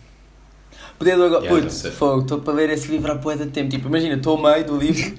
[1.00, 1.46] Poder do Agora.
[1.46, 3.70] Yeah, Putz, fogo, estou para ler esse livro há poeta de tempo.
[3.70, 5.18] Tipo, imagina, estou ao meio do livro,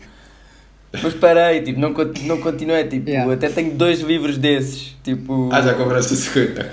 [1.02, 2.84] mas parei, tipo, não, não continuei.
[2.84, 3.32] Tipo, yeah.
[3.32, 4.94] até tenho dois livros desses.
[5.02, 5.48] Tipo...
[5.50, 6.64] Ah, já compraste o segundo?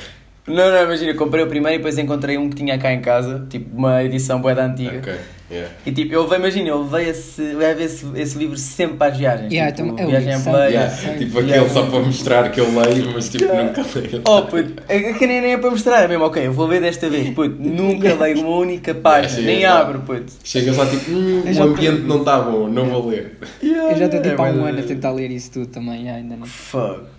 [0.45, 3.45] Não, não, imagina, comprei o primeiro e depois encontrei um que tinha cá em casa,
[3.49, 4.97] tipo uma edição boeda antiga.
[4.97, 5.13] Ok,
[5.49, 5.73] yeah.
[5.85, 9.53] E tipo, eu imagina, eu levei esse, levei esse, esse livro sempre para as viagens.
[9.53, 10.73] Yeah, tipo, então, viagem a play.
[10.73, 11.17] Yeah.
[11.17, 11.69] Tipo aquele yeah.
[11.69, 13.63] só para mostrar que eu leio, mas tipo yeah.
[13.63, 14.21] nunca leio.
[14.27, 16.81] Oh, puto, é que nem, nem é para mostrar, é mesmo, ok, eu vou ler
[16.81, 20.33] desta vez, puto, nunca leio uma única página, nem abro, puto.
[20.43, 23.37] Chega só tipo, hum, o ambiente não está bom, não vou ler.
[23.61, 26.35] eu já estou tipo é há um ano a tentar ler isso tudo também, ainda
[26.35, 26.45] não.
[26.45, 27.12] Fuck.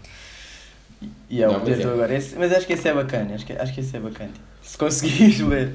[1.28, 2.14] E é o poder do agora.
[2.14, 3.34] Esse, mas acho que esse é bacana.
[3.34, 4.30] Acho que, acho que esse é bacana.
[4.62, 5.72] Se conseguires ler.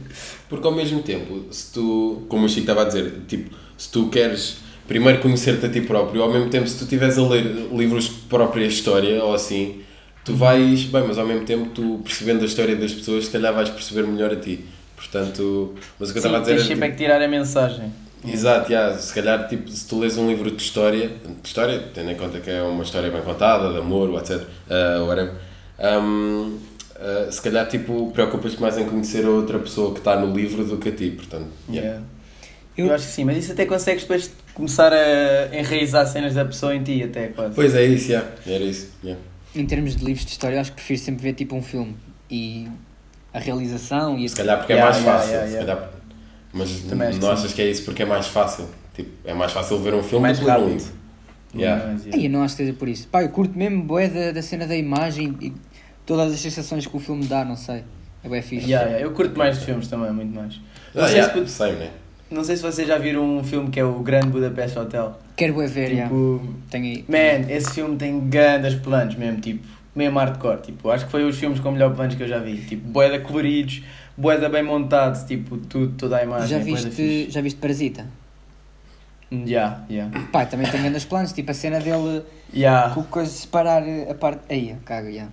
[0.48, 4.10] Porque ao mesmo tempo, se tu, como o Chico estava a dizer, tipo, se tu
[4.10, 8.06] queres primeiro conhecer-te a ti próprio, ao mesmo tempo, se tu estiveres a ler livros
[8.06, 9.82] de própria história ou assim,
[10.26, 13.54] tu vais, bem, mas ao mesmo tempo, tu percebendo a história das pessoas, se calhar
[13.54, 14.66] vais perceber melhor a ti.
[14.96, 16.56] Portanto, mas o que eu estava a dizer.
[16.56, 17.92] Tens sempre tipo, é que tirar a mensagem.
[18.26, 18.98] Exato, yeah.
[18.98, 22.40] se calhar tipo, se tu lês um livro de história, de história, tendo em conta
[22.40, 24.42] que é uma história bem contada, de amor, etc.
[24.42, 25.34] Uh, whatever,
[25.80, 26.58] um,
[26.96, 30.66] uh, se calhar tipo, preocupas-te mais em conhecer a outra pessoa que está no livro
[30.66, 31.48] do que a ti, portanto.
[31.70, 31.88] Yeah.
[31.88, 32.06] yeah.
[32.78, 36.46] Eu, eu acho que sim, mas isso até consegues depois começar a enraizar cenas da
[36.46, 37.56] pessoa em ti, até quase.
[37.56, 38.30] Pois é, isso, yeah.
[38.46, 38.90] era isso.
[39.04, 39.22] Yeah.
[39.56, 41.96] Em termos de livros de história, acho que prefiro sempre ver tipo um filme
[42.30, 42.68] e
[43.34, 45.90] a realização e Se calhar porque é mais fácil, se calhar
[46.54, 48.66] mas não achas que é isso porque é mais fácil?
[48.96, 50.94] Tipo, é mais fácil ver um filme mais do que ler um livro.
[51.56, 51.94] Yeah.
[51.94, 53.08] Mas, eu não acho que seja por isso.
[53.08, 55.54] Pá, eu curto mesmo bué da, da cena da imagem e
[56.06, 57.84] todas as sensações que o filme dá, não sei.
[58.24, 58.66] É bem fixe.
[58.66, 59.06] Yeah, yeah.
[59.06, 60.60] Eu curto mais de filmes também, muito mais.
[60.94, 61.90] Não, ah, sei, yeah, se, sei, né?
[62.30, 65.18] não sei se vocês já viram um filme que é o Grande Budapest Hotel.
[65.36, 67.06] Quero bué ver, tipo, Tenho.
[67.08, 70.62] Man, esse filme tem grandes planos mesmo, tipo, mesmo hardcore.
[70.62, 72.58] Tipo, acho que foi os filmes com melhor planos que eu já vi.
[72.58, 73.82] Tipo, bué da coloridos
[74.20, 76.48] boeda bem montado, tipo, tudo, toda a imagem.
[76.48, 78.06] Já viste, já viste Parasita?
[79.46, 80.10] Já, já.
[80.32, 82.94] Pá, também tem grandes planos, tipo a cena dele yeah.
[82.94, 84.42] com coisa separar a parte.
[84.50, 85.28] Aí, caga, já.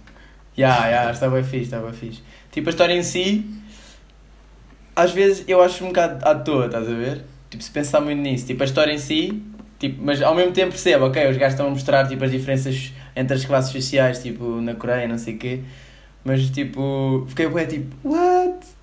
[0.57, 2.22] Já, já, está bem fixe, está bem fixe.
[2.51, 3.44] Tipo, a história em si,
[4.94, 7.25] às vezes eu acho um bocado à toa, estás a ver?
[7.51, 9.42] Tipo, se pensar muito nisso, tipo, a história em si,
[9.79, 12.92] tipo, mas ao mesmo tempo percebo, ok, os gajos estão a mostrar tipo, as diferenças
[13.14, 15.61] entre as classes sociais, tipo, na Coreia, não sei o quê,
[16.25, 18.76] mas tipo, fiquei bué tipo, what?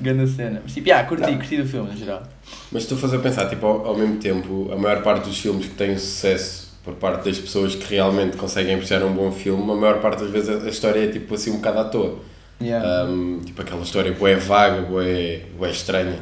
[0.00, 0.60] Grande cena.
[0.62, 2.22] Mas tipo, yeah, curti, curti do filme, no geral.
[2.70, 5.38] Mas se tu fazes a pensar, tipo, ao, ao, mesmo tempo, a maior parte dos
[5.38, 9.70] filmes que têm sucesso por parte das pessoas que realmente conseguem apreciar um bom filme,
[9.72, 12.18] a maior parte das vezes a, a história é tipo assim um bocado à toa.
[12.60, 13.04] Yeah.
[13.04, 16.20] Um, tipo aquela história boé vaga, boé, boé estranha.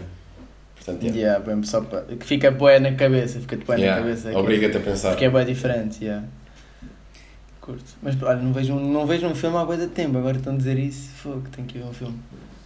[0.75, 1.21] Portanto, yeah.
[1.21, 4.01] yeah bem, só que fica boé na cabeça, fica-te boé yeah.
[4.01, 4.31] na cabeça.
[4.31, 5.11] É Obriga-te a pensar.
[5.11, 6.25] Porque é bem diferente, yeah.
[7.61, 7.85] Curto.
[8.03, 10.57] Mas olha, não vejo, não vejo um filme há coisa de tempo, agora estão a
[10.57, 12.19] dizer isso, fogo, tenho que ver um filme.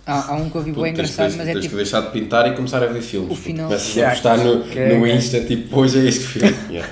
[0.08, 1.76] Há, há um que eu vi bem engraçado, mas é tens tipo...
[1.76, 3.30] que deixar de pintar e começar a ver filmes.
[3.30, 3.66] O final...
[3.66, 6.56] Começas a postar no, no Insta, tipo, hoje é este filme.
[6.70, 6.88] Yeah.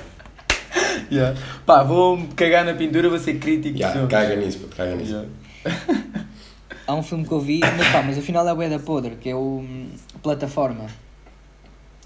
[1.11, 1.39] yeah.
[1.65, 5.25] Pá, vou cagar na pintura, vou ser crítico yeah, Caga nisso, pô, caga nisso.
[5.65, 6.25] Yeah.
[6.85, 9.15] Há um filme que eu vi, mas pá, mas o final é o da podre,
[9.15, 9.89] que é o hum,
[10.21, 10.85] Plataforma.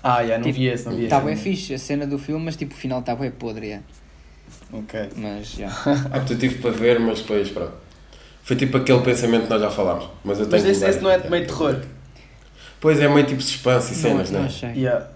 [0.02, 2.18] Ah, já, yeah, não tipo, vi esse, não vi Está bem fixe a cena do
[2.18, 3.86] filme, mas tipo, o final está bem podre, yeah.
[4.72, 5.10] Ok.
[5.18, 5.66] Mas, já.
[5.66, 6.10] Yeah.
[6.14, 7.91] ah, eu tive para ver, mas depois, pronto.
[8.52, 10.10] Foi tipo aquele pensamento que nós já falámos.
[10.26, 11.78] Mas, eu tenho mas esse, esse não é meio terror?
[12.82, 14.50] Pois é, meio tipo suspense e cenas, não, não é?
[14.50, 14.70] Achei.
[14.72, 15.08] Yeah.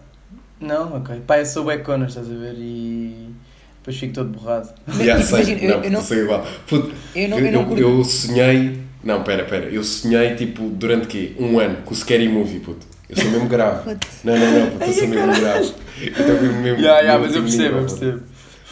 [0.57, 1.21] Não, ok.
[1.27, 2.53] Pá, eu sou o Connor, estás a ver?
[2.55, 3.31] E
[3.79, 4.69] depois fico todo borrado.
[4.97, 5.51] Yeah, tipo, sei.
[5.51, 6.47] Imagina, não, eu, não, sei igual.
[6.65, 8.79] Puto, eu, não, eu, eu, eu, sonhei.
[9.03, 9.65] Não, pera, pera.
[9.65, 11.35] Eu sonhei tipo durante quê?
[11.37, 12.87] Um ano com o Scary Movie, puto.
[13.09, 13.97] Eu sou mesmo grave.
[14.23, 15.73] não, não, não, puto, eu sou mesmo grave.
[16.01, 16.79] Eu estou mesmo.
[16.79, 18.23] Yeah, yeah, mas eu percebo, eu percebo.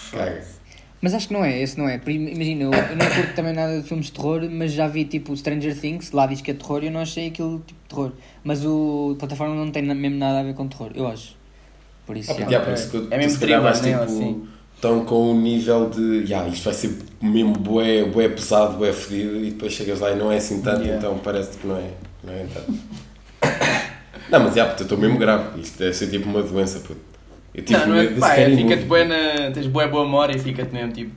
[0.10, 0.53] Caga.
[1.04, 2.00] Mas acho que não é, esse não é.
[2.08, 5.36] Imagina, eu, eu, não curto também nada de filmes de terror, mas já vi tipo
[5.36, 8.12] Stranger Things, lá diz que é terror e eu não achei aquilo tipo de terror.
[8.42, 11.36] Mas o plataforma não tem mesmo nada a ver com terror, eu acho.
[12.06, 12.36] Por isso, ah.
[12.36, 14.48] Yeah, por isso que é mesmo thriller, mais, tipo, assim.
[14.76, 19.44] Estão com um nível de, yeah, isto vai ser mesmo bué, bué pesado, bué fedido
[19.44, 20.98] e depois chegas lá e não é assim tanto, yeah.
[20.98, 21.90] então parece que não é,
[22.24, 22.72] não é tanto.
[24.32, 27.13] não, mas já, yeah, eu estou mesmo grave, isto deve ser tipo uma doença, puto.
[27.54, 30.40] Eu tive não, não é, pá, é, fica-te bué na, tens bué boa memória e
[30.40, 31.12] fica-te mesmo tipo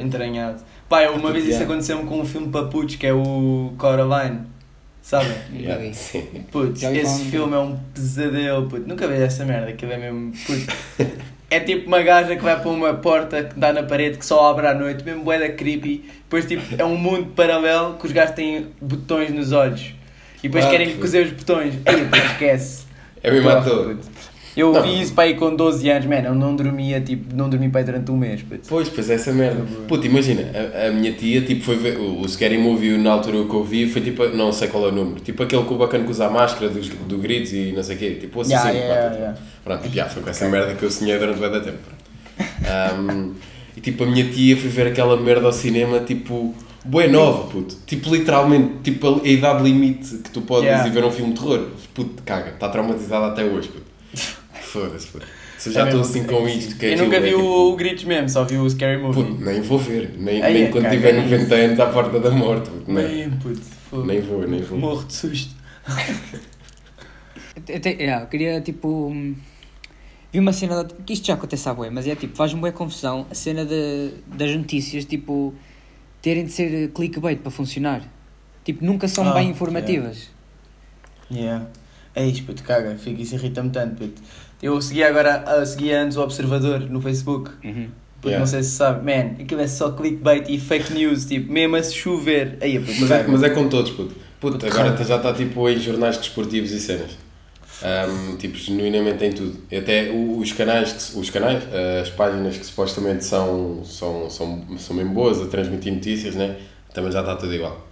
[0.00, 0.62] entranhado.
[0.88, 4.42] Pá, eu, uma vez isso aconteceu-me com um filme paputos que é o Coraline,
[5.02, 5.28] sabe?
[5.52, 5.82] Yeah.
[6.52, 8.88] Putz, esse filme é um pesadelo, puto.
[8.88, 10.32] Nunca vi essa merda, que é mesmo,
[11.50, 14.50] É tipo uma gaja que vai para uma porta que dá na parede que só
[14.50, 16.04] abre à noite, mesmo bué da creepy.
[16.24, 19.94] Depois tipo, é um mundo paralelo que os gajos têm botões nos olhos.
[20.38, 21.74] E depois ah, querem cozer os botões.
[21.86, 22.86] Aí, esquece.
[23.22, 23.96] É mesmo ator.
[24.58, 24.82] Eu não.
[24.82, 27.80] vi isso para aí com 12 anos, mano, eu não dormia, tipo, não dormi para
[27.80, 28.42] aí durante um mês.
[28.42, 28.68] Putz.
[28.68, 29.64] Pois, pois, essa merda.
[29.86, 33.44] Puta, imagina, a, a, minha tia, tipo, foi ver, o, o Scary Movie na altura
[33.44, 35.76] que eu vi, foi tipo, não sei qual é o número, tipo aquele que o
[35.76, 38.50] bacana que usa a máscara dos, do gritos e não sei o quê, tipo, assim,
[38.50, 39.38] yeah, yeah, yeah, yeah.
[39.62, 41.78] Pronto, tipo, yeah, foi com essa merda que eu sonhei durante o da tempo.
[42.98, 43.34] Um,
[43.76, 46.52] e tipo, a minha tia foi ver aquela merda ao cinema, tipo,
[46.84, 47.76] boa nova, puto.
[47.86, 50.84] Tipo, literalmente, tipo, a, idade limite que tu podes yeah.
[50.84, 51.68] ir ver um filme de terror.
[51.94, 53.86] Puto, caga, está traumatizada até hoje, puto.
[54.68, 55.18] Foda-se, pô.
[55.56, 57.42] Se eu já estou é assim com isto, que é Eu nunca vi é, tipo...
[57.42, 59.24] o Gritos mesmo, só vi o Scary Movie.
[59.24, 62.30] Puto, nem vou ver, nem, Ai, nem é, quando tiver 90 anos à porta da
[62.30, 62.70] morte.
[62.70, 64.78] Puto, nem, puto, nem vou, nem vou.
[64.78, 65.54] Morro de susto.
[67.56, 69.10] Até, yeah, eu queria tipo.
[70.30, 70.84] Vi uma cena.
[70.84, 74.12] que isto já acontece à boia, mas é tipo, faz-me boa confusão a cena de,
[74.26, 75.54] das notícias, tipo,
[76.20, 78.02] terem de ser clickbait para funcionar.
[78.64, 80.28] Tipo, nunca são oh, bem informativas.
[81.30, 81.46] Yeah.
[81.46, 81.70] yeah.
[82.14, 84.20] É isto, puto, caga, fica, isso irrita-me tanto, puto.
[84.62, 87.50] Eu seguia agora, seguia antes o Observador no Facebook.
[87.64, 87.88] Uhum.
[88.20, 88.38] Porque yeah.
[88.40, 91.82] não sei se sabe, man, aquilo é só clickbait e fake news, tipo, mesmo a
[91.82, 92.58] chover.
[92.60, 94.14] Aí, puto, mas, é, mas é com todos, puto.
[94.40, 97.16] Puto, agora já está tipo em jornais desportivos e cenas.
[97.80, 99.56] Um, tipo, genuinamente em tudo.
[99.66, 101.62] Até os canais, os canais,
[102.02, 106.56] as páginas que supostamente são, são, são, são bem boas a transmitir notícias, né?
[106.98, 107.86] também já está tudo igual.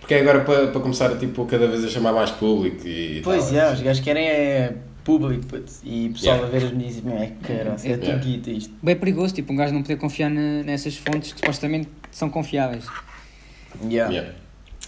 [0.00, 3.20] Porque é agora para, para começar tipo, cada vez a chamar mais público e.
[3.22, 4.74] Pois é, os gajos querem é
[5.06, 6.48] público putz, e pessoal yeah.
[6.48, 8.74] a ver as notícias é cara, é, é tudo guita isto.
[8.82, 12.84] Bem perigoso, tipo, um gajo não poder confiar nessas fontes que supostamente são confiáveis.
[13.88, 14.12] Yeah.
[14.12, 14.34] yeah.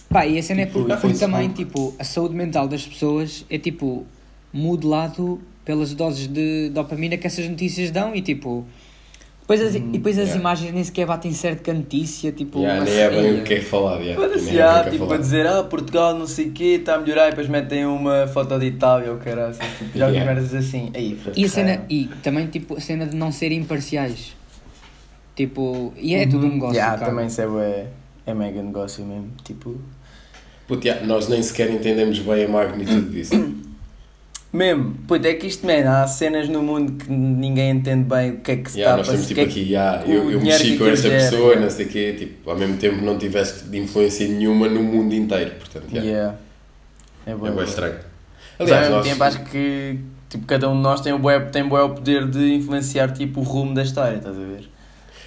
[0.09, 3.45] Pá, e a cena é tipo, porque, porque também, tipo, a saúde mental das pessoas
[3.49, 4.05] é tipo
[4.51, 8.65] modelado pelas doses de dopamina que essas notícias dão e tipo
[9.49, 12.59] depois as, hum, e depois as imagens nem sequer batem certo com a notícia, tipo...
[12.59, 15.63] Yeah, nem é bem o que é falar, yeah, Foda-se, yeah, tipo, a dizer, ah,
[15.63, 19.11] Portugal não sei o quê, está a melhorar, e depois metem uma foto de Itália,
[19.11, 20.23] ou caralho, tipo, já yeah.
[20.23, 20.91] merdas assim.
[20.93, 24.35] Aí, e, a cena, e também, tipo, a cena de não serem imparciais.
[25.35, 26.29] Tipo, e é uhum.
[26.29, 27.09] tudo um negócio, yeah, cara.
[27.09, 27.87] também isso é,
[28.27, 29.81] é mega negócio mesmo, tipo...
[30.67, 33.33] Puto, yeah, nós nem sequer entendemos bem a magnitude disso.
[34.51, 38.37] Mesmo, pois é que isto, man, há cenas no mundo que ninguém entende bem o
[38.39, 39.27] que é que se yeah, está a passar.
[39.27, 42.49] tipo é aqui, yeah, eu, eu mexi com esta pessoa, não sei o quê, tipo,
[42.49, 46.09] ao mesmo tempo não tiveste de influência nenhuma no mundo inteiro, portanto, yeah.
[46.09, 46.37] yeah.
[47.27, 47.99] É, bom, é bem estranho.
[48.57, 49.07] Aliás, ao mesmo nós...
[49.07, 51.89] tempo acho que tipo, cada um de nós tem o, bué, tem o, bué o
[51.89, 54.67] poder de influenciar tipo, o rumo da história, estás a ver?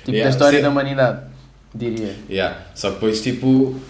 [0.01, 0.63] Tipo, yeah, da história sim.
[0.65, 1.27] da humanidade,
[1.73, 2.15] diria.
[2.29, 2.59] Yeah.
[2.75, 3.81] Só que depois, tipo,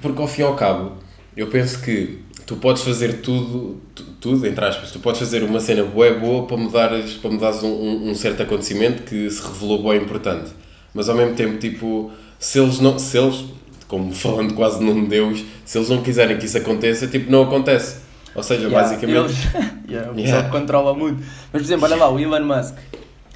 [0.00, 0.92] porque ao fim e ao cabo,
[1.36, 3.80] eu penso que tu podes fazer tudo,
[4.20, 8.08] tudo, entre aspas, tu podes fazer uma cena boa boa para mudares, para mudares um,
[8.08, 10.52] um, certo acontecimento que se revelou bem importante.
[10.94, 13.44] Mas ao mesmo tempo, tipo, se eles não, se eles,
[13.88, 18.06] como falando quase num Deus, se eles não quiserem que isso aconteça, tipo, não acontece.
[18.32, 19.18] Ou seja, yeah, basicamente.
[19.18, 19.36] Eles,
[19.90, 20.50] yeah, o pessoal yeah.
[20.50, 21.18] controla muito.
[21.20, 22.76] Mas, por exemplo, olha lá, o Elon Musk.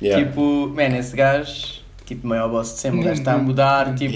[0.00, 0.24] Yeah.
[0.24, 4.14] Tipo, man, esse gajo, tipo, maior boss de sempre, o gajo está a mudar, tipo.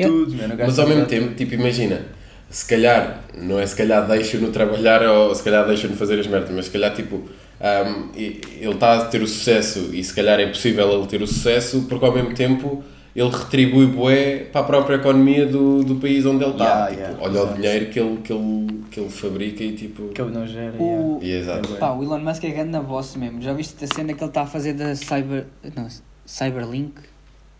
[0.00, 2.02] Tudo, man, Mas ao mesmo tempo, tipo, imagina,
[2.54, 6.20] se calhar, não é se calhar deixo no trabalhar ou se calhar deixo no fazer
[6.20, 8.40] as merdas, mas se calhar, tipo, um, ele
[8.70, 12.04] está a ter o sucesso e se calhar é possível ele ter o sucesso porque
[12.04, 12.84] ao mesmo tempo
[13.14, 16.90] ele retribui bué para a própria economia do, do país onde ele está.
[16.90, 17.52] Yeah, tipo, yeah, olha exato.
[17.52, 20.08] o dinheiro que ele, que, ele, que ele fabrica e tipo.
[20.10, 20.76] Que ele não gera.
[20.78, 21.40] O, yeah.
[21.40, 21.76] exato.
[21.76, 23.42] Pá, o Elon Musk é grande na boss mesmo.
[23.42, 25.46] Já viste a cena que ele está a fazer da Cyber.
[25.74, 25.88] Não,
[26.24, 26.94] Cyberlink?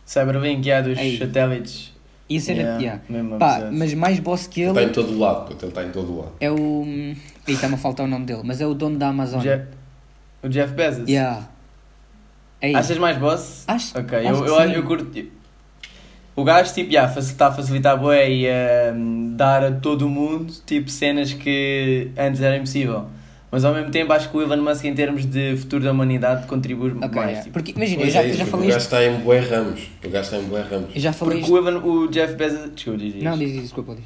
[0.07, 1.19] Cyberlink, yeah, dos Ei.
[1.19, 1.94] satélites.
[2.29, 2.61] E a cena.
[2.81, 3.39] Yeah, yeah.
[3.39, 4.70] Pá, mas mais boss que ele.
[4.70, 6.33] Ele está em todo o lado, puto, ele está em todo o lado.
[6.41, 6.85] É o.
[6.87, 9.41] Ih, está-me a faltar o nome dele, mas é o dono da Amazon.
[9.41, 9.66] Jeff,
[10.43, 11.09] o Jeff Bezos?
[11.09, 11.49] Yeah.
[12.61, 13.64] É Achas mais boss?
[13.66, 13.99] Acho.
[13.99, 15.11] Ok, acho eu, eu, eu, eu curto.
[16.37, 20.09] O gajo, tipo, yeah, está a facilitar bué e a um, dar a todo o
[20.09, 23.07] mundo, tipo, cenas que antes era impossível.
[23.55, 26.45] Mas ao mesmo tempo acho que o Elon Musk em termos de futuro da humanidade
[26.49, 27.15] contribui okay, mais.
[27.15, 27.43] Yeah.
[27.45, 27.53] Tipo.
[27.53, 29.81] Porque imagina, eu já, é, já falei O gajo está em bué ramos.
[30.05, 30.91] O gajo está em bué ramos.
[30.93, 32.73] Eu já falei Porque o, Evan, o Jeff Bezos...
[32.75, 34.05] Desculpa, diz Não, diz, desculpa, diz.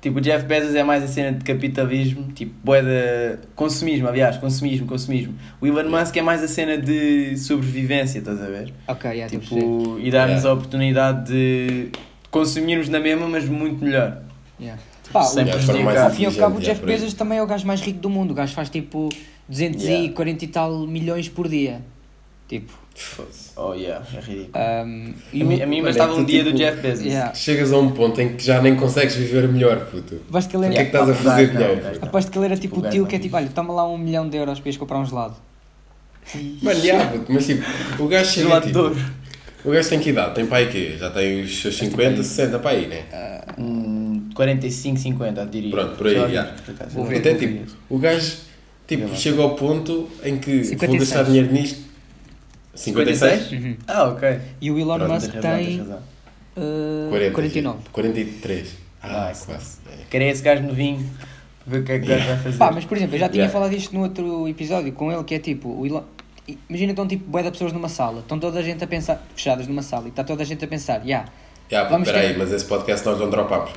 [0.00, 3.38] Tipo, o Jeff Bezos é mais a cena de capitalismo, tipo, bué de...
[3.54, 5.32] Consumismo, aliás, consumismo, consumismo.
[5.60, 8.74] O Elon Musk é mais a cena de sobrevivência, estás a ver?
[8.88, 10.50] Ok, yeah, tipo, e dar-nos yeah.
[10.50, 11.90] a oportunidade de
[12.32, 14.22] consumirmos na mesma, mas muito melhor.
[14.60, 14.82] Yeah.
[15.12, 16.04] Pá, Sem prejudicar.
[16.04, 18.08] Ao fim e ao cabo, o Jeff Bezos também é o gajo mais rico do
[18.08, 18.30] mundo.
[18.30, 19.08] O gajo faz tipo
[19.48, 20.44] 240 yeah.
[20.44, 21.82] e tal milhões por dia.
[22.48, 22.72] Tipo,
[23.56, 24.52] Oh yeah, é ridículo.
[24.54, 27.04] Um, a, mim, a mim bastava um dia tipo, do Jeff Bezos.
[27.04, 27.34] Yeah.
[27.34, 30.20] Chegas a um ponto em que já nem consegues viver melhor, puto.
[30.28, 30.72] Aposto que ele era...
[30.72, 31.80] O que é que estás a fazer dinheiro?
[32.02, 34.28] Aposto que ele era tipo o tio que é tipo, olha, toma lá um milhão
[34.28, 35.34] de euros para ires comprar um gelado.
[36.62, 37.64] Mano, yeah, puto, mas tipo,
[37.98, 38.94] o gajo chega tipo...
[39.64, 40.34] O gajo tem que idade?
[40.34, 40.96] Tem pai quê?
[40.98, 43.04] Já tem os seus 50, 60 para aí, né?
[43.56, 43.62] Uh,
[44.34, 45.70] 45, 50, diria.
[45.70, 46.26] Pronto, por aí, já.
[46.26, 46.54] Yeah.
[47.18, 48.36] Até tipo, o gajo
[48.86, 51.92] tipo, chega ao ponto em que vou gastar dinheiro nisto
[52.74, 53.52] 56?
[53.52, 53.76] Uhum.
[53.86, 54.40] Ah, ok.
[54.60, 57.78] E o Elon Pronto, Musk tem uh, 40, 49.
[57.92, 58.76] 43.
[59.02, 59.78] Ah, ah quase.
[60.08, 61.06] Querem esse gajo novinho
[61.66, 62.26] ver o que é que yeah.
[62.26, 62.58] vai fazer.
[62.58, 63.52] Pá, mas por exemplo, eu já tinha yeah.
[63.52, 66.02] falado isto no outro episódio com ele, que é tipo, o Elon...
[66.68, 69.68] Imagina estão tipo bué de pessoas numa sala, estão toda a gente a pensar, fechadas
[69.68, 71.04] numa sala, e está toda a gente a pensar, já.
[71.04, 71.32] Yeah,
[71.70, 72.38] yeah, vamos peraí, ter...
[72.38, 73.70] mas esse podcast nós não dropamos.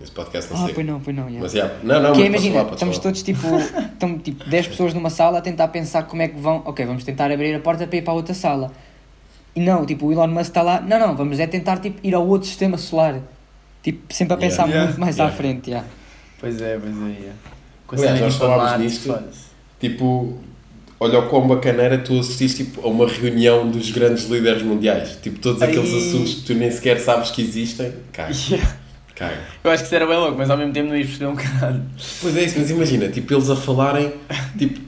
[0.00, 0.74] Esse podcast não ah, sei.
[0.74, 1.24] pois não, pois não.
[1.24, 1.40] Yeah.
[1.42, 1.74] Mas yeah.
[1.82, 3.46] não, não, que mas imagina, falar, estamos todos tipo,
[3.92, 6.62] estamos tipo 10 pessoas numa sala a tentar pensar como é que vão.
[6.64, 8.70] Ok, vamos tentar abrir a porta para ir para a outra sala.
[9.56, 10.80] E não, tipo, o Elon Musk está lá.
[10.80, 13.20] Não, não, vamos é tentar tipo, ir ao outro sistema solar.
[13.82, 14.84] Tipo, sempre a pensar yeah.
[14.84, 15.70] muito mais à frente.
[15.70, 15.88] Yeah.
[16.38, 17.20] Pois é, pois é.
[17.20, 17.34] Yeah.
[17.90, 19.18] Aliás, nós falámos nisto.
[19.80, 20.38] Tipo,
[21.00, 25.18] olha o quão bacana era tu assististe tipo, a uma reunião dos grandes líderes mundiais.
[25.20, 25.98] Tipo, todos aqueles Ai.
[25.98, 27.92] assuntos que tu nem sequer sabes que existem.
[28.12, 28.30] Cara.
[28.48, 28.77] Yeah.
[29.18, 29.38] Caga.
[29.64, 31.34] Eu acho que isso era bem louco, mas ao mesmo tempo não ias perceber um
[31.34, 31.82] caralho.
[32.22, 34.12] Pois é isso, mas imagina, tipo, eles a falarem,
[34.56, 34.80] tipo,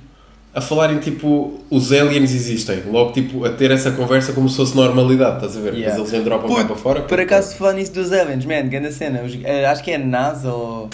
[0.54, 2.84] a falarem, tipo, os aliens existem.
[2.84, 5.74] Logo, tipo, a ter essa conversa como se fosse normalidade, estás a ver?
[5.74, 5.98] Yeah.
[5.98, 7.00] Mas eles entropam cá para fora.
[7.02, 9.22] Por acaso, falando nisso dos aliens, man, grande cena.
[9.22, 10.88] Os, uh, acho que é a NASA ou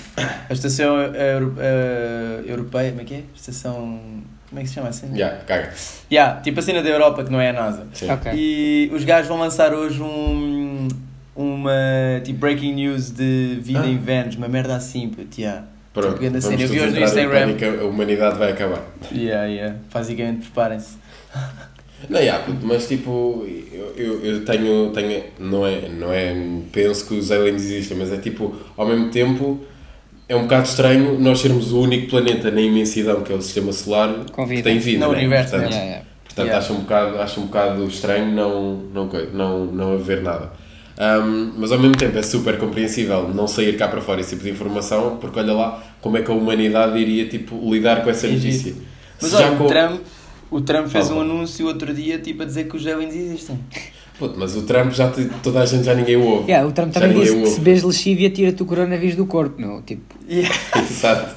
[0.49, 3.23] a Estação uh, uh, Europeia, como é que é?
[3.35, 4.01] Estação...
[4.49, 5.13] Como é que se chama assim?
[5.13, 5.75] Yeah, caga.
[6.11, 7.85] Yeah, tipo a cena da Europa que não é a NASA.
[7.93, 8.11] Sim.
[8.13, 8.33] Okay.
[8.37, 10.87] E os gajos vão lançar hoje um
[11.37, 13.89] uma tipo breaking news de vida ah.
[13.89, 15.67] em vans, uma merda assim, puto, yeah.
[15.93, 16.63] Pronto, tipo, vamos cena.
[16.63, 17.57] Eu vi hoje no Instagram.
[17.81, 18.83] a humanidade vai acabar.
[19.13, 19.77] Yeah, yeah.
[19.93, 20.97] Basicamente, preparem-se.
[22.09, 26.35] Não, yeah, mas tipo, eu, eu, eu, tenho, tenho não, é, não é,
[26.71, 29.61] penso que os aliens existem, mas é tipo, ao mesmo tempo,
[30.29, 33.73] é um bocado estranho nós sermos o único planeta na imensidão que é o sistema
[33.73, 35.19] solar que tem vida, no né?
[35.19, 36.07] universo, portanto, yeah, yeah.
[36.25, 36.65] portanto yeah.
[36.65, 40.53] acho, um bocado, acho um bocado estranho não, não, não, não haver nada.
[40.99, 44.45] Um, mas ao mesmo tempo é super compreensível não sair cá para fora esse tipo
[44.45, 48.27] de informação, porque olha lá como é que a humanidade iria tipo, lidar com essa
[48.27, 48.75] notícia.
[49.21, 50.01] Mas olha, o, Trump,
[50.51, 53.59] o Trump fez um anúncio outro dia tipo, a dizer que os aliens existem.
[54.19, 56.51] Puto, mas o Trump já toda a gente já ninguém ouve.
[56.51, 59.83] Yeah, o Trump também disse que se bebes lexívia tira-te o coronavírus do corpo, meu.
[59.83, 60.15] Tipo.
[60.27, 60.55] Yeah.
[60.81, 61.37] Exato.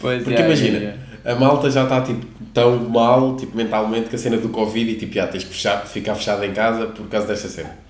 [0.00, 4.16] Pois Porque yeah, imagina, yeah, a malta já está tipo, tão mal tipo, mentalmente que
[4.16, 7.06] a cena do Covid e tipo, já tens que fechar, ficar fechado em casa por
[7.08, 7.83] causa desta cena.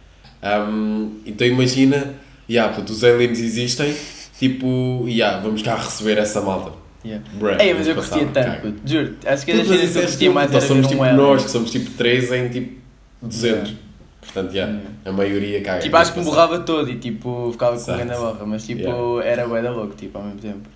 [0.44, 2.14] Um, então imagina,
[2.48, 3.96] yeah, puto, os aliens existem,
[4.38, 6.72] tipo, yeah, vamos cá receber essa malta.
[7.04, 7.24] Yeah.
[7.62, 11.02] Ei, mas eu curtia tanto, juro, acho que a gente curtia mais nós somos tipo
[11.02, 12.80] um nós, que somos tipo 3 em tipo
[13.22, 13.68] 200.
[13.68, 13.84] Yeah.
[14.20, 14.90] Portanto, yeah, yeah.
[15.04, 15.80] a maioria caga.
[15.80, 19.28] Tipo, acho que me borrava todo e tipo, ficava com a borra, mas tipo, yeah.
[19.28, 20.68] era bué da louco, tipo, ao mesmo tempo.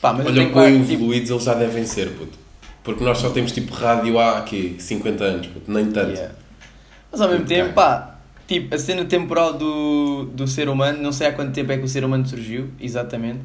[0.00, 1.34] Pá, mas Olha, quão evoluídos tipo...
[1.34, 2.38] eles já devem ser, puto.
[2.82, 6.18] Porque nós só temos tipo rádio há aqui 50 anos, puto, nem tanto.
[7.12, 8.09] Mas ao mesmo tempo, pá,
[8.50, 11.84] Tipo, a cena temporal do, do ser humano, não sei há quanto tempo é que
[11.84, 13.38] o ser humano surgiu, exatamente.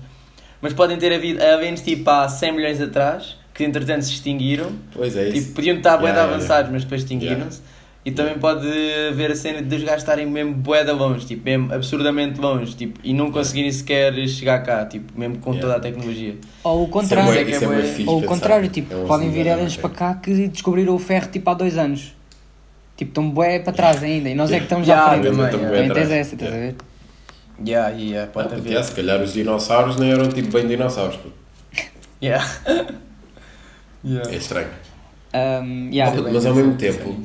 [0.59, 4.71] mas podem ter havido eventos tipo há 100 milhões atrás, que entretanto se extinguiram.
[4.91, 5.51] Pois é, tipo, isso.
[5.53, 6.71] Podiam estar yeah, bem avançados, yeah.
[6.71, 7.59] mas depois extinguiram-se.
[7.59, 7.75] Yeah.
[8.03, 8.67] E também pode
[9.07, 12.99] haver a cena de os gajos estarem mesmo bué longe, tipo, mesmo absurdamente longe, tipo,
[13.03, 16.35] e não conseguirem sequer chegar cá, tipo, mesmo com toda a tecnologia.
[16.63, 19.89] Ou o contrário, é, é, é ou o contrário, tipo, é podem vir aliens para
[19.91, 22.15] cá que descobriram o ferro tipo há dois anos.
[22.97, 25.35] Tipo, estão bué para trás ainda, e nós é que estamos já à frente.
[25.35, 26.75] Também tens essa, estás a ver?
[27.65, 28.83] Yeah, yeah, pode ah, haver.
[28.83, 31.17] se calhar os dinossauros nem eram tipo bem dinossauros.
[32.21, 32.45] Yeah.
[34.03, 34.31] yeah.
[34.31, 34.69] É estranho.
[35.33, 36.21] Um, yeah.
[36.21, 37.15] Mas, mas ao mesmo tempo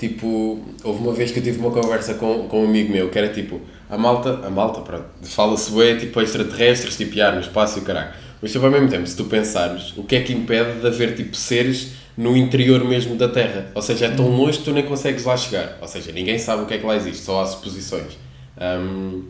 [0.00, 3.18] Tipo, houve uma vez que eu tive uma conversa com, com um amigo meu que
[3.18, 3.60] era tipo,
[3.90, 7.84] a malta, a malta, pronto, fala-se bem, tipo extraterrestres, tipo, ar no espaço e o
[7.84, 8.08] caralho.
[8.40, 11.14] Mas tipo, ao mesmo tempo, se tu pensares, o que é que impede de haver
[11.14, 13.70] tipo seres no interior mesmo da Terra?
[13.74, 14.36] Ou seja, é tão uhum.
[14.36, 15.78] longe que tu nem consegues lá chegar.
[15.80, 18.18] Ou seja, ninguém sabe o que é que lá existe, só há suposições.
[18.60, 19.24] Um,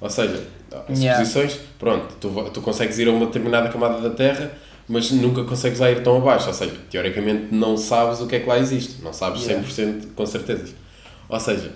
[0.00, 1.68] ou seja, suposições, yeah.
[1.78, 4.52] pronto, tu, tu consegues ir a uma determinada camada da Terra
[4.88, 6.46] mas nunca consegues lá ir tão abaixo.
[6.48, 10.06] Ou seja, teoricamente não sabes o que é que lá existe, não sabes 100% yeah.
[10.14, 10.74] com certeza.
[11.28, 11.72] Ou seja,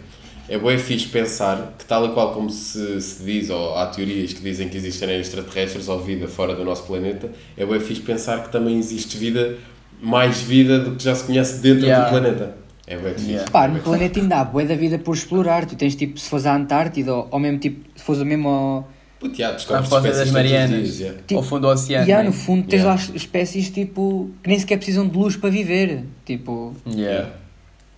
[0.48, 4.32] é bem fixe pensar que, tal e qual como se, se diz, ou há teorias
[4.32, 8.42] que dizem que existem extraterrestres ou vida fora do nosso planeta, é bem fixe pensar
[8.44, 9.58] que também existe vida,
[10.00, 12.04] mais vida do que já se conhece dentro yeah.
[12.04, 12.54] do planeta.
[12.86, 13.30] É bem fixe.
[13.30, 13.50] Yeah.
[13.50, 15.64] Pá, no planeta ainda há boa da vida por explorar.
[15.66, 18.88] Tu tens tipo, se fores à Antártida ou, ou mesmo tipo, se fores mesmo ao
[19.20, 21.20] Puto, yeah, a fossa das Marianas, dias, yeah.
[21.26, 22.06] tipo, ao fundo do oceano.
[22.06, 22.98] E yeah, no fundo tens yeah.
[22.98, 26.04] lá espécies tipo, que nem sequer precisam de luz para viver.
[26.24, 27.28] Tipo, yeah.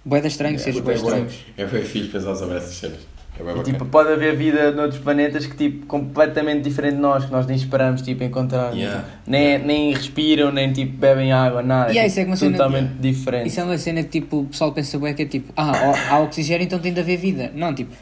[0.04, 0.64] boeda estranho, yeah.
[0.64, 1.28] seres boeda estranho.
[1.56, 2.98] É bem fixe pensar sobre essas cenas.
[3.38, 7.32] É e, tipo, pode haver vida noutros planetas que tipo, completamente diferente de nós, que
[7.32, 8.74] nós nem esperamos tipo, encontrar.
[8.74, 9.04] Yeah.
[9.26, 9.66] Nem, yeah.
[9.66, 11.90] nem respiram, nem tipo, bebem água, nada.
[11.90, 13.48] Yeah, tipo, isso é uma cena, totalmente diferente.
[13.48, 15.72] Isso é uma cena que tipo, o pessoal pensa bem que é tipo, ah,
[16.10, 17.50] há oxigênio então tem de haver vida.
[17.54, 17.92] Não, tipo,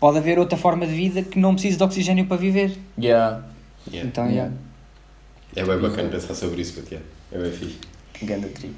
[0.00, 2.72] pode haver outra forma de vida que não precise de oxigênio para viver.
[2.98, 3.42] Yeah.
[3.92, 4.08] yeah.
[4.08, 4.52] Então, yeah.
[5.54, 6.96] É bem bacana pensar sobre isso, porque
[7.30, 7.78] é bem fixe.
[8.22, 8.74] Ganda trip.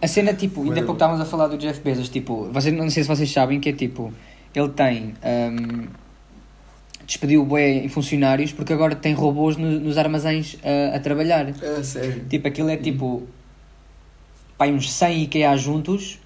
[0.00, 3.02] A cena, tipo, ainda pouco estávamos a falar do Jeff Bezos, tipo, vocês, não sei
[3.02, 4.12] se vocês sabem que é tipo,
[4.54, 5.14] ele tem.
[5.24, 5.86] Um,
[7.06, 11.48] despediu bué em funcionários porque agora tem robôs no, nos armazéns a, a trabalhar.
[11.48, 12.24] É, sério.
[12.28, 13.22] Tipo, aquilo é tipo.
[14.56, 16.18] Pai, uns 100 IKEA juntos.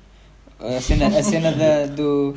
[0.59, 2.34] A cena, a cena da, do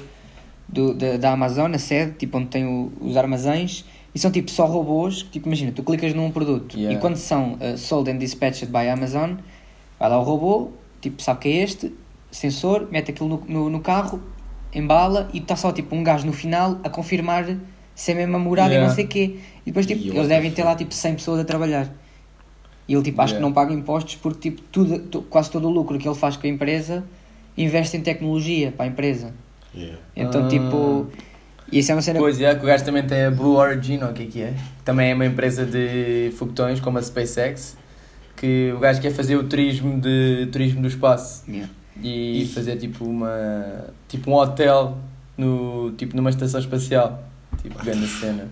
[0.72, 3.84] do, da, da Amazon, a sede, tipo onde tem o, os armazéns,
[4.14, 6.96] e são tipo só robôs, tipo imagina, tu clicas num produto yeah.
[6.96, 9.34] e quando são uh, sold and dispatched by Amazon,
[10.00, 10.70] vai lá o robô,
[11.02, 11.94] tipo sabe que é este,
[12.32, 14.22] sensor, mete aquilo no, no, no carro,
[14.74, 17.46] embala e está só tipo um gajo no final a confirmar
[17.96, 18.86] se é mesmo a morada yeah.
[18.86, 19.40] e não sei o quê.
[19.66, 21.94] E depois tipo, eles devem ter lá tipo 100 pessoas a trabalhar.
[22.88, 23.38] E ele tipo, acho yeah.
[23.38, 26.48] que não paga impostos porque tipo, tudo, quase todo o lucro que ele faz com
[26.48, 27.04] a empresa
[27.58, 29.34] investe em tecnologia para a empresa.
[29.76, 30.00] Yeah.
[30.16, 30.48] Então, ah.
[30.48, 31.08] tipo.
[31.72, 32.18] Isso é uma cena.
[32.18, 34.42] Pois é, que o gajo também tem a Blue Origin, ou o que é que
[34.42, 34.54] é?
[34.84, 37.78] Também é uma empresa de foguetões, como a SpaceX,
[38.40, 41.44] que o gajo quer fazer o turismo, de, turismo do espaço.
[41.48, 41.70] Yeah.
[42.02, 42.54] E Isso.
[42.54, 43.86] fazer tipo uma.
[44.08, 44.98] tipo um hotel
[45.38, 47.24] no, tipo, numa estação espacial.
[47.62, 48.48] Tipo, grande cena.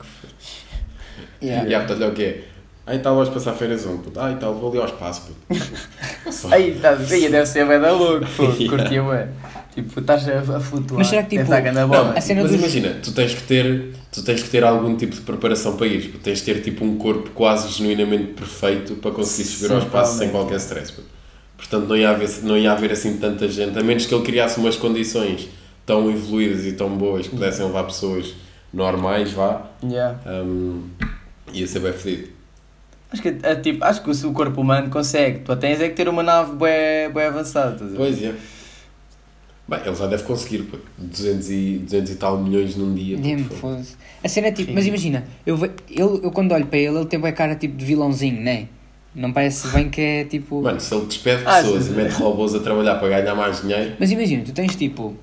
[1.41, 1.65] Yeah.
[1.65, 2.43] E yeah, portanto, é o quê?
[2.85, 4.09] Aí tal, vais passar férias onde?
[4.17, 5.35] Ah, e tal, vou ali ao espaço.
[6.51, 8.69] Aí, tá, deve ser bem da louco, pô, yeah.
[8.69, 9.27] curtia bem.
[9.77, 10.97] Tipo, estás a, a flutuar.
[10.97, 11.51] Mas será que tipo.
[11.51, 12.59] Não, a cena mas dos...
[12.59, 16.19] imagina, tu tens, que ter, tu tens que ter algum tipo de preparação para ir.
[16.23, 20.29] Tens de ter tipo um corpo quase genuinamente perfeito para conseguir subir ao espaço sem
[20.29, 20.95] qualquer stress.
[21.55, 24.59] Portanto, não ia, haver, não ia haver assim tanta gente, a menos que ele criasse
[24.59, 25.47] umas condições
[25.85, 28.33] tão evoluídas e tão boas que pudessem levar pessoas
[28.73, 29.61] normais, vá.
[29.83, 30.17] Yeah.
[30.25, 30.89] Um,
[31.53, 32.29] ia ser bem fedido.
[33.11, 35.41] Acho que, é, tipo, acho que o corpo humano consegue.
[35.41, 37.77] Tu tens é que ter uma nave bem, bem avançada.
[37.95, 38.33] Pois é.
[39.67, 40.77] Bem, ele já deve conseguir, pô.
[40.97, 43.17] 200 e, 200 e tal milhões num dia.
[43.59, 43.75] Pô,
[44.23, 44.75] a cena é tipo, Sim.
[44.75, 45.73] mas imagina, eu, ele,
[46.23, 48.67] eu quando olho para ele, ele tem a cara tipo de vilãozinho, né?
[49.13, 50.61] Não parece bem que é tipo.
[50.63, 53.95] Mano, se ele despede ah, pessoas e mete robôs a trabalhar para ganhar mais dinheiro.
[53.99, 55.15] Mas imagina, tu tens tipo.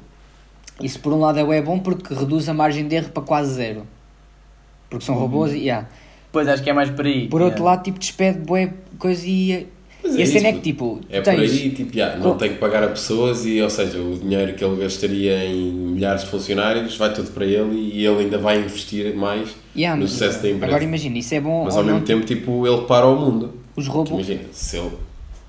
[0.81, 3.87] Isso por um lado é bom porque reduz a margem de erro para quase zero.
[4.91, 5.23] Porque são uhum.
[5.23, 5.59] robôs e.
[5.59, 5.89] Yeah.
[6.33, 7.29] Pois acho que é mais por aí.
[7.29, 9.69] Por outro lado, tipo, despede boé coisa e
[10.19, 11.01] e a cena é que tipo.
[11.09, 11.35] É tens...
[11.35, 14.55] por aí, tipo, yeah, não tem que pagar a pessoas e, ou seja, o dinheiro
[14.55, 18.59] que ele gastaria em milhares de funcionários vai tudo para ele e ele ainda vai
[18.59, 20.67] investir mais yeah, no sucesso da empresa.
[20.67, 21.65] Agora imagina, isso é bom.
[21.65, 23.55] Mas ao mesmo não, tempo, tipo, ele para o mundo.
[23.77, 24.29] Os robôs.
[24.29, 24.93] Imagina, se ele.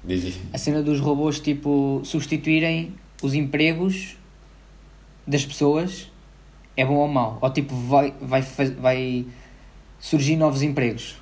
[0.04, 2.94] Diz A cena dos robôs, tipo, substituírem
[3.24, 4.18] os empregos
[5.26, 6.08] das pessoas
[6.78, 7.38] é bom ou mau?
[7.42, 8.42] Ou tipo, vai, vai,
[8.80, 9.26] vai
[10.00, 11.16] surgir novos empregos?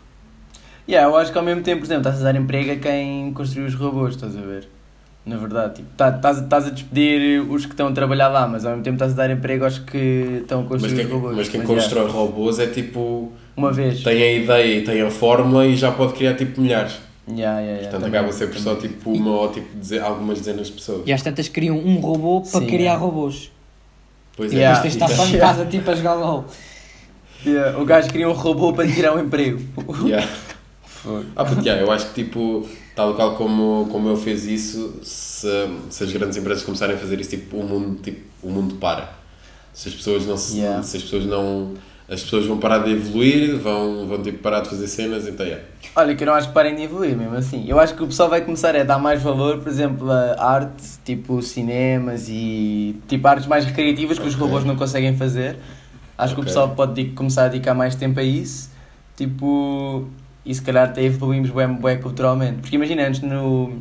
[0.88, 3.32] Yeah, eu acho que ao mesmo tempo, por exemplo, estás a dar emprego a quem
[3.34, 4.68] construiu os robôs, estás a ver?
[5.26, 8.72] Na verdade, tipo, estás tá, a despedir os que estão a trabalhar lá, mas ao
[8.72, 11.36] mesmo tempo estás a dar emprego aos que estão a construir mas quem, robôs.
[11.38, 12.12] Mas quem mas constrói já.
[12.12, 13.32] robôs é tipo.
[13.56, 14.04] Uma vez.
[14.04, 17.00] Tem a ideia e tem a fórmula e já pode criar tipo milhares.
[17.26, 19.70] Yeah, yeah, yeah, Portanto, acaba sempre só tipo uma ou tipo
[20.04, 21.04] algumas dezenas de pessoas.
[21.06, 23.50] E às tantas criam um robô para Sim, criar robôs.
[24.36, 24.58] Pois é.
[24.58, 24.76] Yeah.
[24.76, 26.46] Depois tens de estar só em casa tipo a jogar LOL.
[27.46, 27.80] Yeah.
[27.80, 29.62] O gajo cria um robô para tirar um emprego.
[30.06, 30.28] Yeah.
[31.36, 35.48] ah, porque yeah, eu acho que tipo, tal qual como, como eu fiz isso, se,
[35.90, 39.14] se as grandes empresas começarem a fazer isso, tipo, o mundo, tipo, o mundo para.
[39.74, 40.84] Se as pessoas não se, yeah.
[40.84, 41.74] se as pessoas não
[42.10, 45.62] as pessoas vão parar de evoluir, vão, vão tipo, parar de fazer cenas, então é.
[45.96, 47.66] Olha, que eu não acho que parem de evoluir mesmo assim.
[47.68, 50.84] Eu acho que o pessoal vai começar a dar mais valor, por exemplo, a arte,
[51.06, 54.34] tipo cinemas e tipo artes mais recreativas que okay.
[54.34, 55.58] os robôs não conseguem fazer.
[56.18, 56.36] Acho okay.
[56.36, 58.70] que o pessoal pode começar a dedicar mais tempo a isso.
[59.16, 60.08] Tipo,
[60.46, 62.62] e se calhar até evoluímos bem, bem culturalmente.
[62.62, 63.80] Porque imagina, antes no.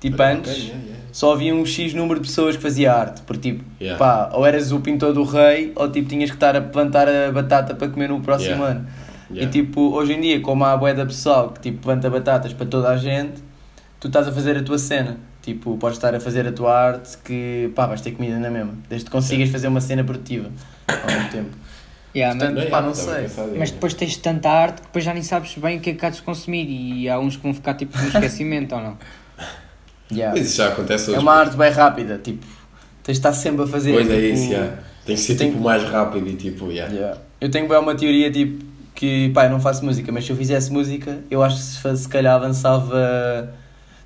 [0.00, 0.52] Tipo, antes.
[0.52, 3.22] Okay, yeah, yeah só havia um X número de pessoas que fazia arte.
[3.22, 3.98] Porque tipo, yeah.
[3.98, 7.32] pá, ou eras o pintor do rei, ou tipo tinhas que estar a plantar a
[7.32, 8.86] batata para comer no próximo ano.
[9.30, 12.66] E tipo, hoje em dia, como há a boeda pessoal que tipo planta batatas para
[12.66, 13.42] toda a gente,
[13.98, 15.16] tu estás a fazer a tua cena.
[15.40, 18.74] Tipo, podes estar a fazer a tua arte que pá, vais ter comida na mesma.
[18.86, 20.50] Desde que consigas fazer uma cena produtiva
[20.86, 21.50] ao mesmo tempo.
[22.16, 23.26] Yeah, Portanto, mas, pá, não sei.
[23.58, 26.06] Mas depois tens tanta arte que depois já nem sabes bem o que é que
[26.06, 28.98] há de consumir e há uns que vão ficar tipo no esquecimento ou não.
[30.10, 30.34] Yeah.
[30.34, 31.18] Mas isso já acontece hoje.
[31.18, 32.46] É uma arte bem rápida, tipo,
[33.02, 33.92] tens de estar sempre a fazer.
[33.92, 34.78] Pois é tipo, é isso, yeah.
[35.04, 35.50] tens de ser tenho...
[35.50, 36.94] tipo mais rápido e tipo, yeah.
[36.94, 37.20] yeah.
[37.38, 38.64] Eu tenho bem uma teoria tipo
[38.94, 42.08] que, pá, eu não faço música, mas se eu fizesse música, eu acho que se
[42.08, 43.52] calhar avançava.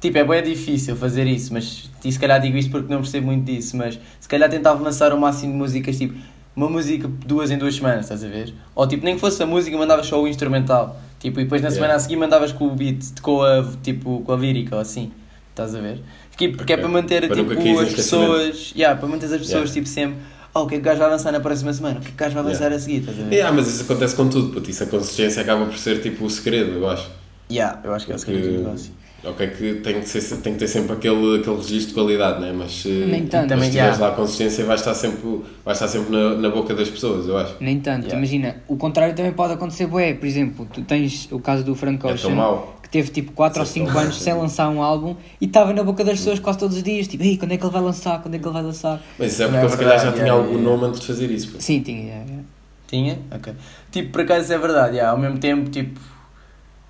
[0.00, 3.26] Tipo, é bem difícil fazer isso, mas e se calhar digo isto porque não percebo
[3.26, 6.14] muito disso, mas se calhar tentava lançar o máximo de músicas, tipo,
[6.54, 8.52] uma música duas em duas semanas, estás a ver?
[8.74, 11.00] Ou tipo, nem que fosse a música, mandavas só o instrumental.
[11.18, 14.32] Tipo, e depois na semana a seguir mandavas com o beat, com a, tipo, com
[14.32, 15.12] a lírica ou assim.
[15.50, 16.00] Estás a ver?
[16.30, 16.76] Porque, porque okay.
[16.76, 18.72] é para manter para tipo, as pessoas.
[18.74, 19.72] Yeah, para manter as pessoas yeah.
[19.72, 20.16] tipo sempre.
[20.54, 21.98] Oh, o que é que o gajo vai avançar na próxima semana?
[21.98, 22.76] O que é que o gajo vai avançar yeah.
[22.76, 23.00] a seguir?
[23.00, 23.34] Estás a ver?
[23.34, 24.70] Yeah, mas isso acontece com tudo, puto.
[24.70, 27.08] Isso a consistência acaba por ser tipo o segredo, eu acho.
[27.50, 28.92] Yeah, eu acho que é o segredo do negócio.
[29.22, 32.52] Ok, que tem que, ser, tem que ter sempre aquele, aquele registro de qualidade, né?
[32.56, 33.54] mas se, Nem tanto.
[33.54, 36.74] mas se tiveres lá a consistência vai estar sempre, vai estar sempre na, na boca
[36.74, 37.56] das pessoas, eu acho.
[37.60, 38.16] Nem tanto, yeah.
[38.16, 42.04] imagina, o contrário também pode acontecer, bué, por exemplo, tu tens o caso do Frank
[42.06, 45.82] Ocean, é teve tipo 4 ou 5 anos sem lançar um álbum e estava na
[45.82, 48.20] boca das pessoas quase todos os dias, tipo, ei, quando é que ele vai lançar?
[48.20, 49.00] Quando é que ele vai lançar?
[49.18, 51.52] Mas isso é porque ele se calhar já tinha algum nome antes de fazer isso.
[51.52, 51.60] Pô.
[51.60, 52.44] Sim, tinha, yeah, yeah.
[52.88, 53.18] Tinha?
[53.30, 53.52] Ok.
[53.92, 55.12] Tipo, por acaso é verdade, yeah.
[55.12, 56.00] ao mesmo tempo, tipo,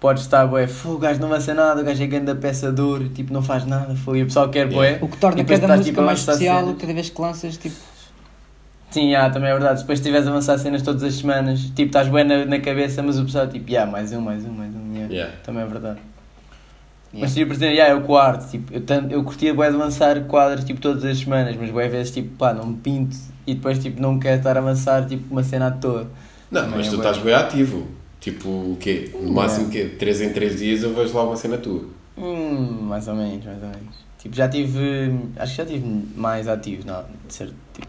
[0.00, 2.32] podes estar, bué, o gajo não vai ser nada, o gajo é grande
[2.80, 4.98] ouro, tipo, não faz nada, foi, e o pessoal quer, bué.
[5.00, 7.76] O que torna cada música tipo, mais especial, cada vez que lanças, tipo
[8.90, 9.80] Sim, yeah, também é verdade.
[9.80, 13.18] Depois estiveres a avançar cenas todas as semanas, tipo, estás bem na, na cabeça, mas
[13.18, 14.92] o pessoal, tipo, yeah, mais um, mais um, mais um.
[14.92, 15.14] Yeah.
[15.14, 15.36] yeah.
[15.44, 16.00] Também é verdade.
[17.12, 17.20] Yeah.
[17.20, 20.20] Mas, tipo, por exemplo, yeah, eu quarto, tipo, eu, tanto, eu curtia bem de lançar
[20.24, 23.78] quadros, tipo, todas as semanas, mas bem vezes, tipo, pá, não me pinto e depois,
[23.78, 26.10] tipo, não quero estar a avançar, tipo, uma cena à toa.
[26.50, 27.86] Não, também mas é tu estás bem ativo.
[28.20, 29.10] Tipo, o quê?
[29.14, 29.96] No máximo, o quê?
[29.98, 31.84] 3 em 3 dias eu vejo lá uma cena tua.
[32.18, 33.94] Hum, mais ou menos, mais ou menos.
[34.18, 34.78] Tipo, já tive,
[35.36, 37.88] acho que já tive mais ativo, não, de ser, tipo,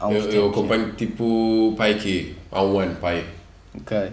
[0.00, 3.26] há uns eu, eu acompanho tipo pai aqui, há um ano, pai.
[3.78, 4.10] Ok.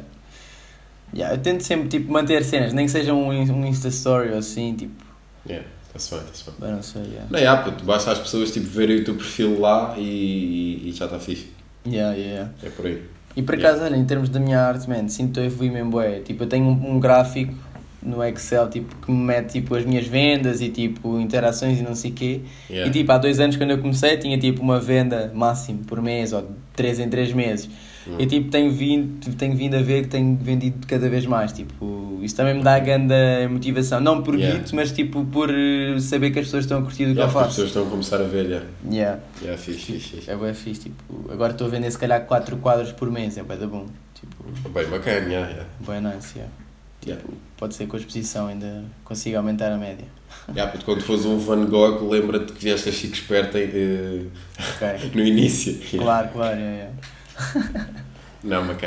[1.13, 4.39] Yeah, eu tento sempre tipo, manter cenas, nem que seja um, um Insta Story ou
[4.39, 5.05] assim, tipo.
[5.47, 6.53] Yeah, está-se bem, está-se bem.
[6.59, 7.27] Mas não sei, yeah.
[7.29, 11.05] Não, yeah, puto, basta as pessoas tipo, verem o teu perfil lá e, e já
[11.05, 11.47] está fixe.
[11.87, 13.01] Yeah, yeah, É por aí.
[13.37, 13.95] E por acaso, yeah.
[13.95, 16.21] olha, em termos da minha arte, man, sinto eu evoluir mesmo bué.
[16.21, 17.53] Tipo, eu tenho um, um gráfico
[18.01, 21.93] no Excel tipo, que me mete tipo, as minhas vendas e tipo, interações e não
[21.93, 22.41] sei o quê.
[22.67, 22.89] Yeah.
[22.89, 26.33] E tipo, há dois anos quando eu comecei tinha tipo uma venda máximo por mês
[26.33, 27.69] ou 3 em 3 meses.
[28.07, 28.15] Uhum.
[28.19, 31.51] E tipo, tenho vindo, tenho vindo a ver que tenho vendido cada vez mais.
[31.51, 33.13] Tipo, isso também me dá grande
[33.49, 33.99] motivação.
[33.99, 34.57] Não por yeah.
[34.57, 37.25] Guito, mas tipo por eh, saber que as pessoas estão a curtir o que yeah,
[37.25, 37.45] eu faço.
[37.45, 38.65] As pessoas estão a começar a ver, yeah.
[38.89, 39.19] Yeah.
[39.41, 40.31] Yeah, fixe, fixe, fixe.
[40.31, 40.81] É bem fixe.
[40.81, 43.85] Tipo, agora estou a vender se calhar 4 quadros por mês, é bem da bom.
[44.13, 45.65] Tipo, bem bacana, yeah, yeah.
[45.85, 46.53] Bem nice, yeah.
[47.01, 47.23] Tipo, yeah.
[47.57, 50.05] pode ser que com a exposição ainda consiga aumentar a média.
[50.49, 54.31] Yeah, porque quando fores um Van Gogh, lembra-te que vieste a Chico Esperta uh,
[54.75, 55.11] okay.
[55.13, 55.77] no início.
[55.91, 56.93] Claro, claro, yeah, yeah.
[58.43, 58.77] Não, mas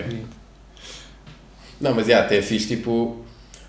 [1.81, 3.25] Não, mas yeah, até é fixe, tipo.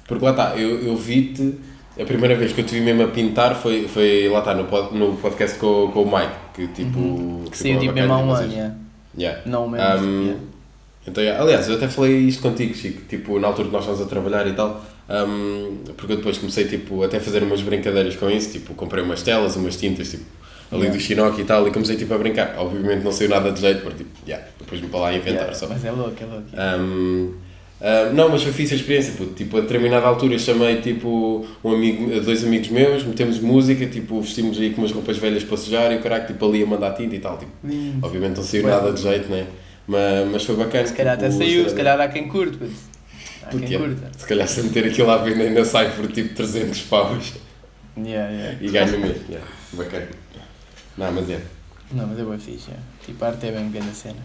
[0.07, 1.55] Porque lá está, eu, eu vi-te.
[1.99, 4.65] A primeira vez que eu te vi mesmo a pintar foi, foi lá está, no,
[4.65, 6.33] pod, no podcast com, com o Mike.
[6.53, 6.99] Que tipo.
[6.99, 7.45] Uhum.
[7.49, 8.75] Que saiu tipo mesmo há um ano, yeah.
[9.17, 9.41] yeah.
[9.45, 10.07] Não mesmo.
[10.07, 10.41] Um, yeah.
[11.07, 14.09] Então, aliás, eu até falei isto contigo, Chico, tipo, na altura que nós estávamos a
[14.09, 18.29] trabalhar e tal, um, porque eu depois comecei, tipo, até a fazer umas brincadeiras com
[18.29, 20.25] isso, tipo, comprei umas telas, umas tintas, tipo,
[20.71, 20.97] ali yeah.
[20.97, 22.55] do Chinook e tal, e comecei, tipo, a brincar.
[22.57, 25.53] Obviamente não saiu nada de jeito, porque, tipo, yeah, depois me para lá inventar yeah,
[25.53, 25.67] só.
[25.67, 26.47] Mas é louco, é louco.
[26.53, 27.33] Um,
[27.81, 29.33] Uh, não, mas foi fixe a experiência, puto.
[29.33, 34.59] Tipo, a determinada altura chamei tipo um amigo, dois amigos meus, metemos música, tipo, vestimos
[34.59, 37.15] aí com umas roupas velhas para sujar e o caralho, tipo, ali a mandar tinta
[37.15, 37.39] e tal.
[37.39, 37.51] Tipo,
[38.03, 39.47] obviamente não saiu nada de jeito, né?
[39.87, 40.85] Mas, mas foi bacana.
[40.85, 42.71] Se calhar tipo, até saiu, se calhar há quem curte, puto.
[43.49, 44.11] Curta.
[44.15, 47.33] Se calhar se meter aquilo à venda ainda sai por tipo 300 paus.
[47.97, 48.57] Yeah, yeah.
[48.61, 49.47] E ganho mesmo, yeah.
[49.73, 50.07] bacana.
[50.97, 51.41] Não, mas é.
[51.91, 52.77] Não, mas é boa fixe, é.
[53.05, 54.19] Tipo, a arte é bem grande cena.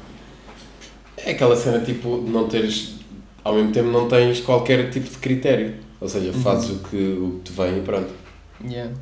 [1.16, 2.96] É aquela cena tipo, não teres
[3.46, 5.74] ao mesmo tempo não tens qualquer tipo de critério.
[6.00, 6.42] Ou seja, uhum.
[6.42, 6.76] fazes uhum.
[6.76, 8.12] o, que, o que te vem e pronto.
[8.64, 8.92] Yeah.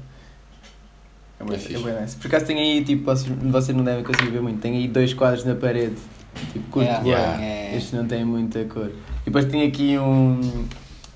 [1.41, 2.17] É bem, é bem nice.
[2.17, 5.15] Por acaso tem aí, tipo, vocês, vocês não devem conseguir ver muito, tem aí dois
[5.15, 5.95] quadros na parede.
[6.53, 7.77] Tipo, curto yeah, yeah, yeah.
[7.77, 8.91] Estes não têm muita cor.
[9.23, 10.41] E depois tem aqui um,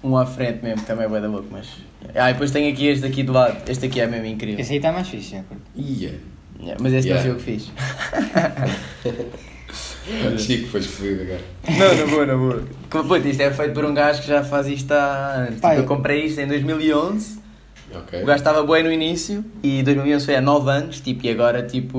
[0.02, 1.68] um à frente mesmo, que também é bem da louco, mas.
[2.14, 3.68] Ah, e depois tem aqui este aqui do lado.
[3.68, 4.58] Este aqui é mesmo incrível.
[4.58, 5.44] Esse aí está mais fixe, é?
[5.76, 6.18] Yeah.
[6.60, 6.76] Yeah.
[6.80, 7.28] Mas este yeah.
[7.28, 7.72] não foi eu que fiz.
[10.38, 11.40] Chico, foi escolhido agora.
[11.68, 12.64] Não, na boa, na boa.
[12.90, 15.56] Puta, isto é feito por um gajo que já faz isto há anos.
[15.56, 17.38] Tipo, eu comprei isto em 2011.
[17.94, 18.22] Okay.
[18.22, 21.62] O gajo estava bem no início e 2011 foi há 9 anos, tipo, e agora,
[21.62, 21.98] tipo,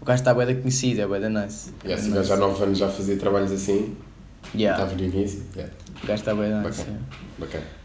[0.00, 1.70] o gajo está bem da conhecido, é bem da nice.
[1.84, 3.96] Yeah, se o gajo há 9 anos já fazia trabalhos assim,
[4.54, 4.82] yeah.
[4.82, 5.42] estava no início.
[5.54, 5.72] Yeah.
[6.02, 6.80] O gajo está bem da nice.
[6.80, 7.00] Bacana.
[7.38, 7.77] Bacana.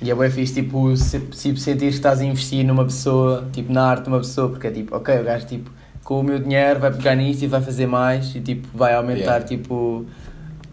[0.00, 3.72] E é bem fixe, tipo, se, se sentir que estás a investir numa pessoa, tipo,
[3.72, 5.70] na arte de uma pessoa, porque é tipo, ok, o gajo, tipo,
[6.08, 9.20] com o meu dinheiro vai pegar nisto e vai fazer mais e tipo vai aumentar
[9.24, 9.44] yeah.
[9.44, 10.06] tipo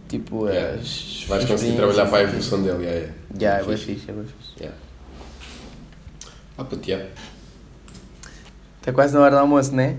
[0.08, 0.80] tipo yeah.
[0.80, 3.14] as vais conseguir trabalhar para a evolução dele yeah, yeah.
[3.42, 4.54] Yeah, é bem fixe, é bem fixe.
[4.58, 4.78] Yeah.
[6.58, 7.10] Ah, puto, yeah.
[8.80, 9.98] Está quase na hora do almoço, não é?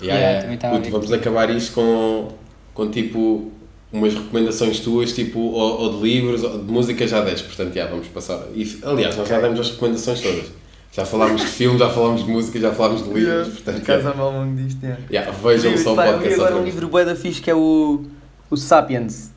[0.00, 0.56] Yeah, yeah.
[0.58, 2.28] Tá puto, vamos acabar isto com,
[2.72, 3.50] com tipo
[3.92, 7.90] umas recomendações tuas, tipo, ou, ou de livros, ou de música já deste, portanto, yeah,
[7.90, 8.42] vamos passar.
[8.54, 10.50] E, aliás, nós já demos as recomendações todas.
[10.92, 13.48] Já falámos de filmes, já falámos de música, já falámos de livros.
[13.48, 14.18] Portanto, casa é.
[14.18, 14.82] ao longo disto.
[14.82, 15.02] Yeah.
[15.10, 16.28] Yeah, vejam só o podcast.
[16.28, 18.04] Eu agora um livro bué da fixe que é o,
[18.50, 19.30] o Sapiens.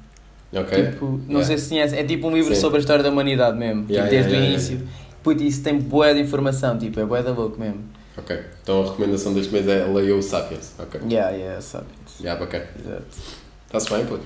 [0.54, 0.92] Ok.
[0.92, 1.46] Tipo, não yeah.
[1.46, 2.62] sei se conhece, é tipo um livro Sim.
[2.62, 3.86] sobre a história da humanidade mesmo.
[3.90, 4.88] Yeah, tipo, desde o início.
[5.24, 7.84] Puto, isso tem bué de informação, tipo, é bué da louco mesmo.
[8.18, 8.40] Ok.
[8.62, 10.74] Então a recomendação deste mês é leia o Sapiens.
[10.80, 11.02] Ok.
[11.10, 12.20] Yeah, yeah, Sapiens.
[12.22, 12.66] Yeah, bacana.
[12.80, 13.45] Exato.
[13.68, 14.24] Está-se bem, puto?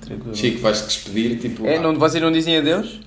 [0.00, 0.34] Tranquilo.
[0.34, 1.66] Chico, vais-te despedir, tipo...
[1.66, 3.00] É, não, vocês não dizem adeus?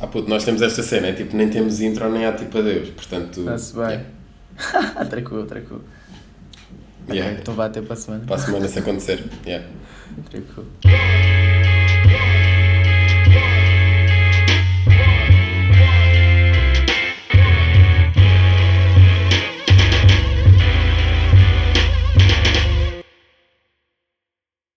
[0.00, 2.90] Ah puto, nós temos esta cena, é tipo, nem temos intro nem há tipo adeus,
[2.90, 3.40] portanto...
[3.40, 3.84] Está-se bem.
[3.84, 5.04] Yeah.
[5.10, 5.84] tranquilo, tranquilo.
[7.08, 7.30] Yeah.
[7.30, 8.24] Okay, então vai até para a semana.
[8.26, 9.66] Para a semana se acontecer, yeah.
[10.30, 10.66] Tranquilo.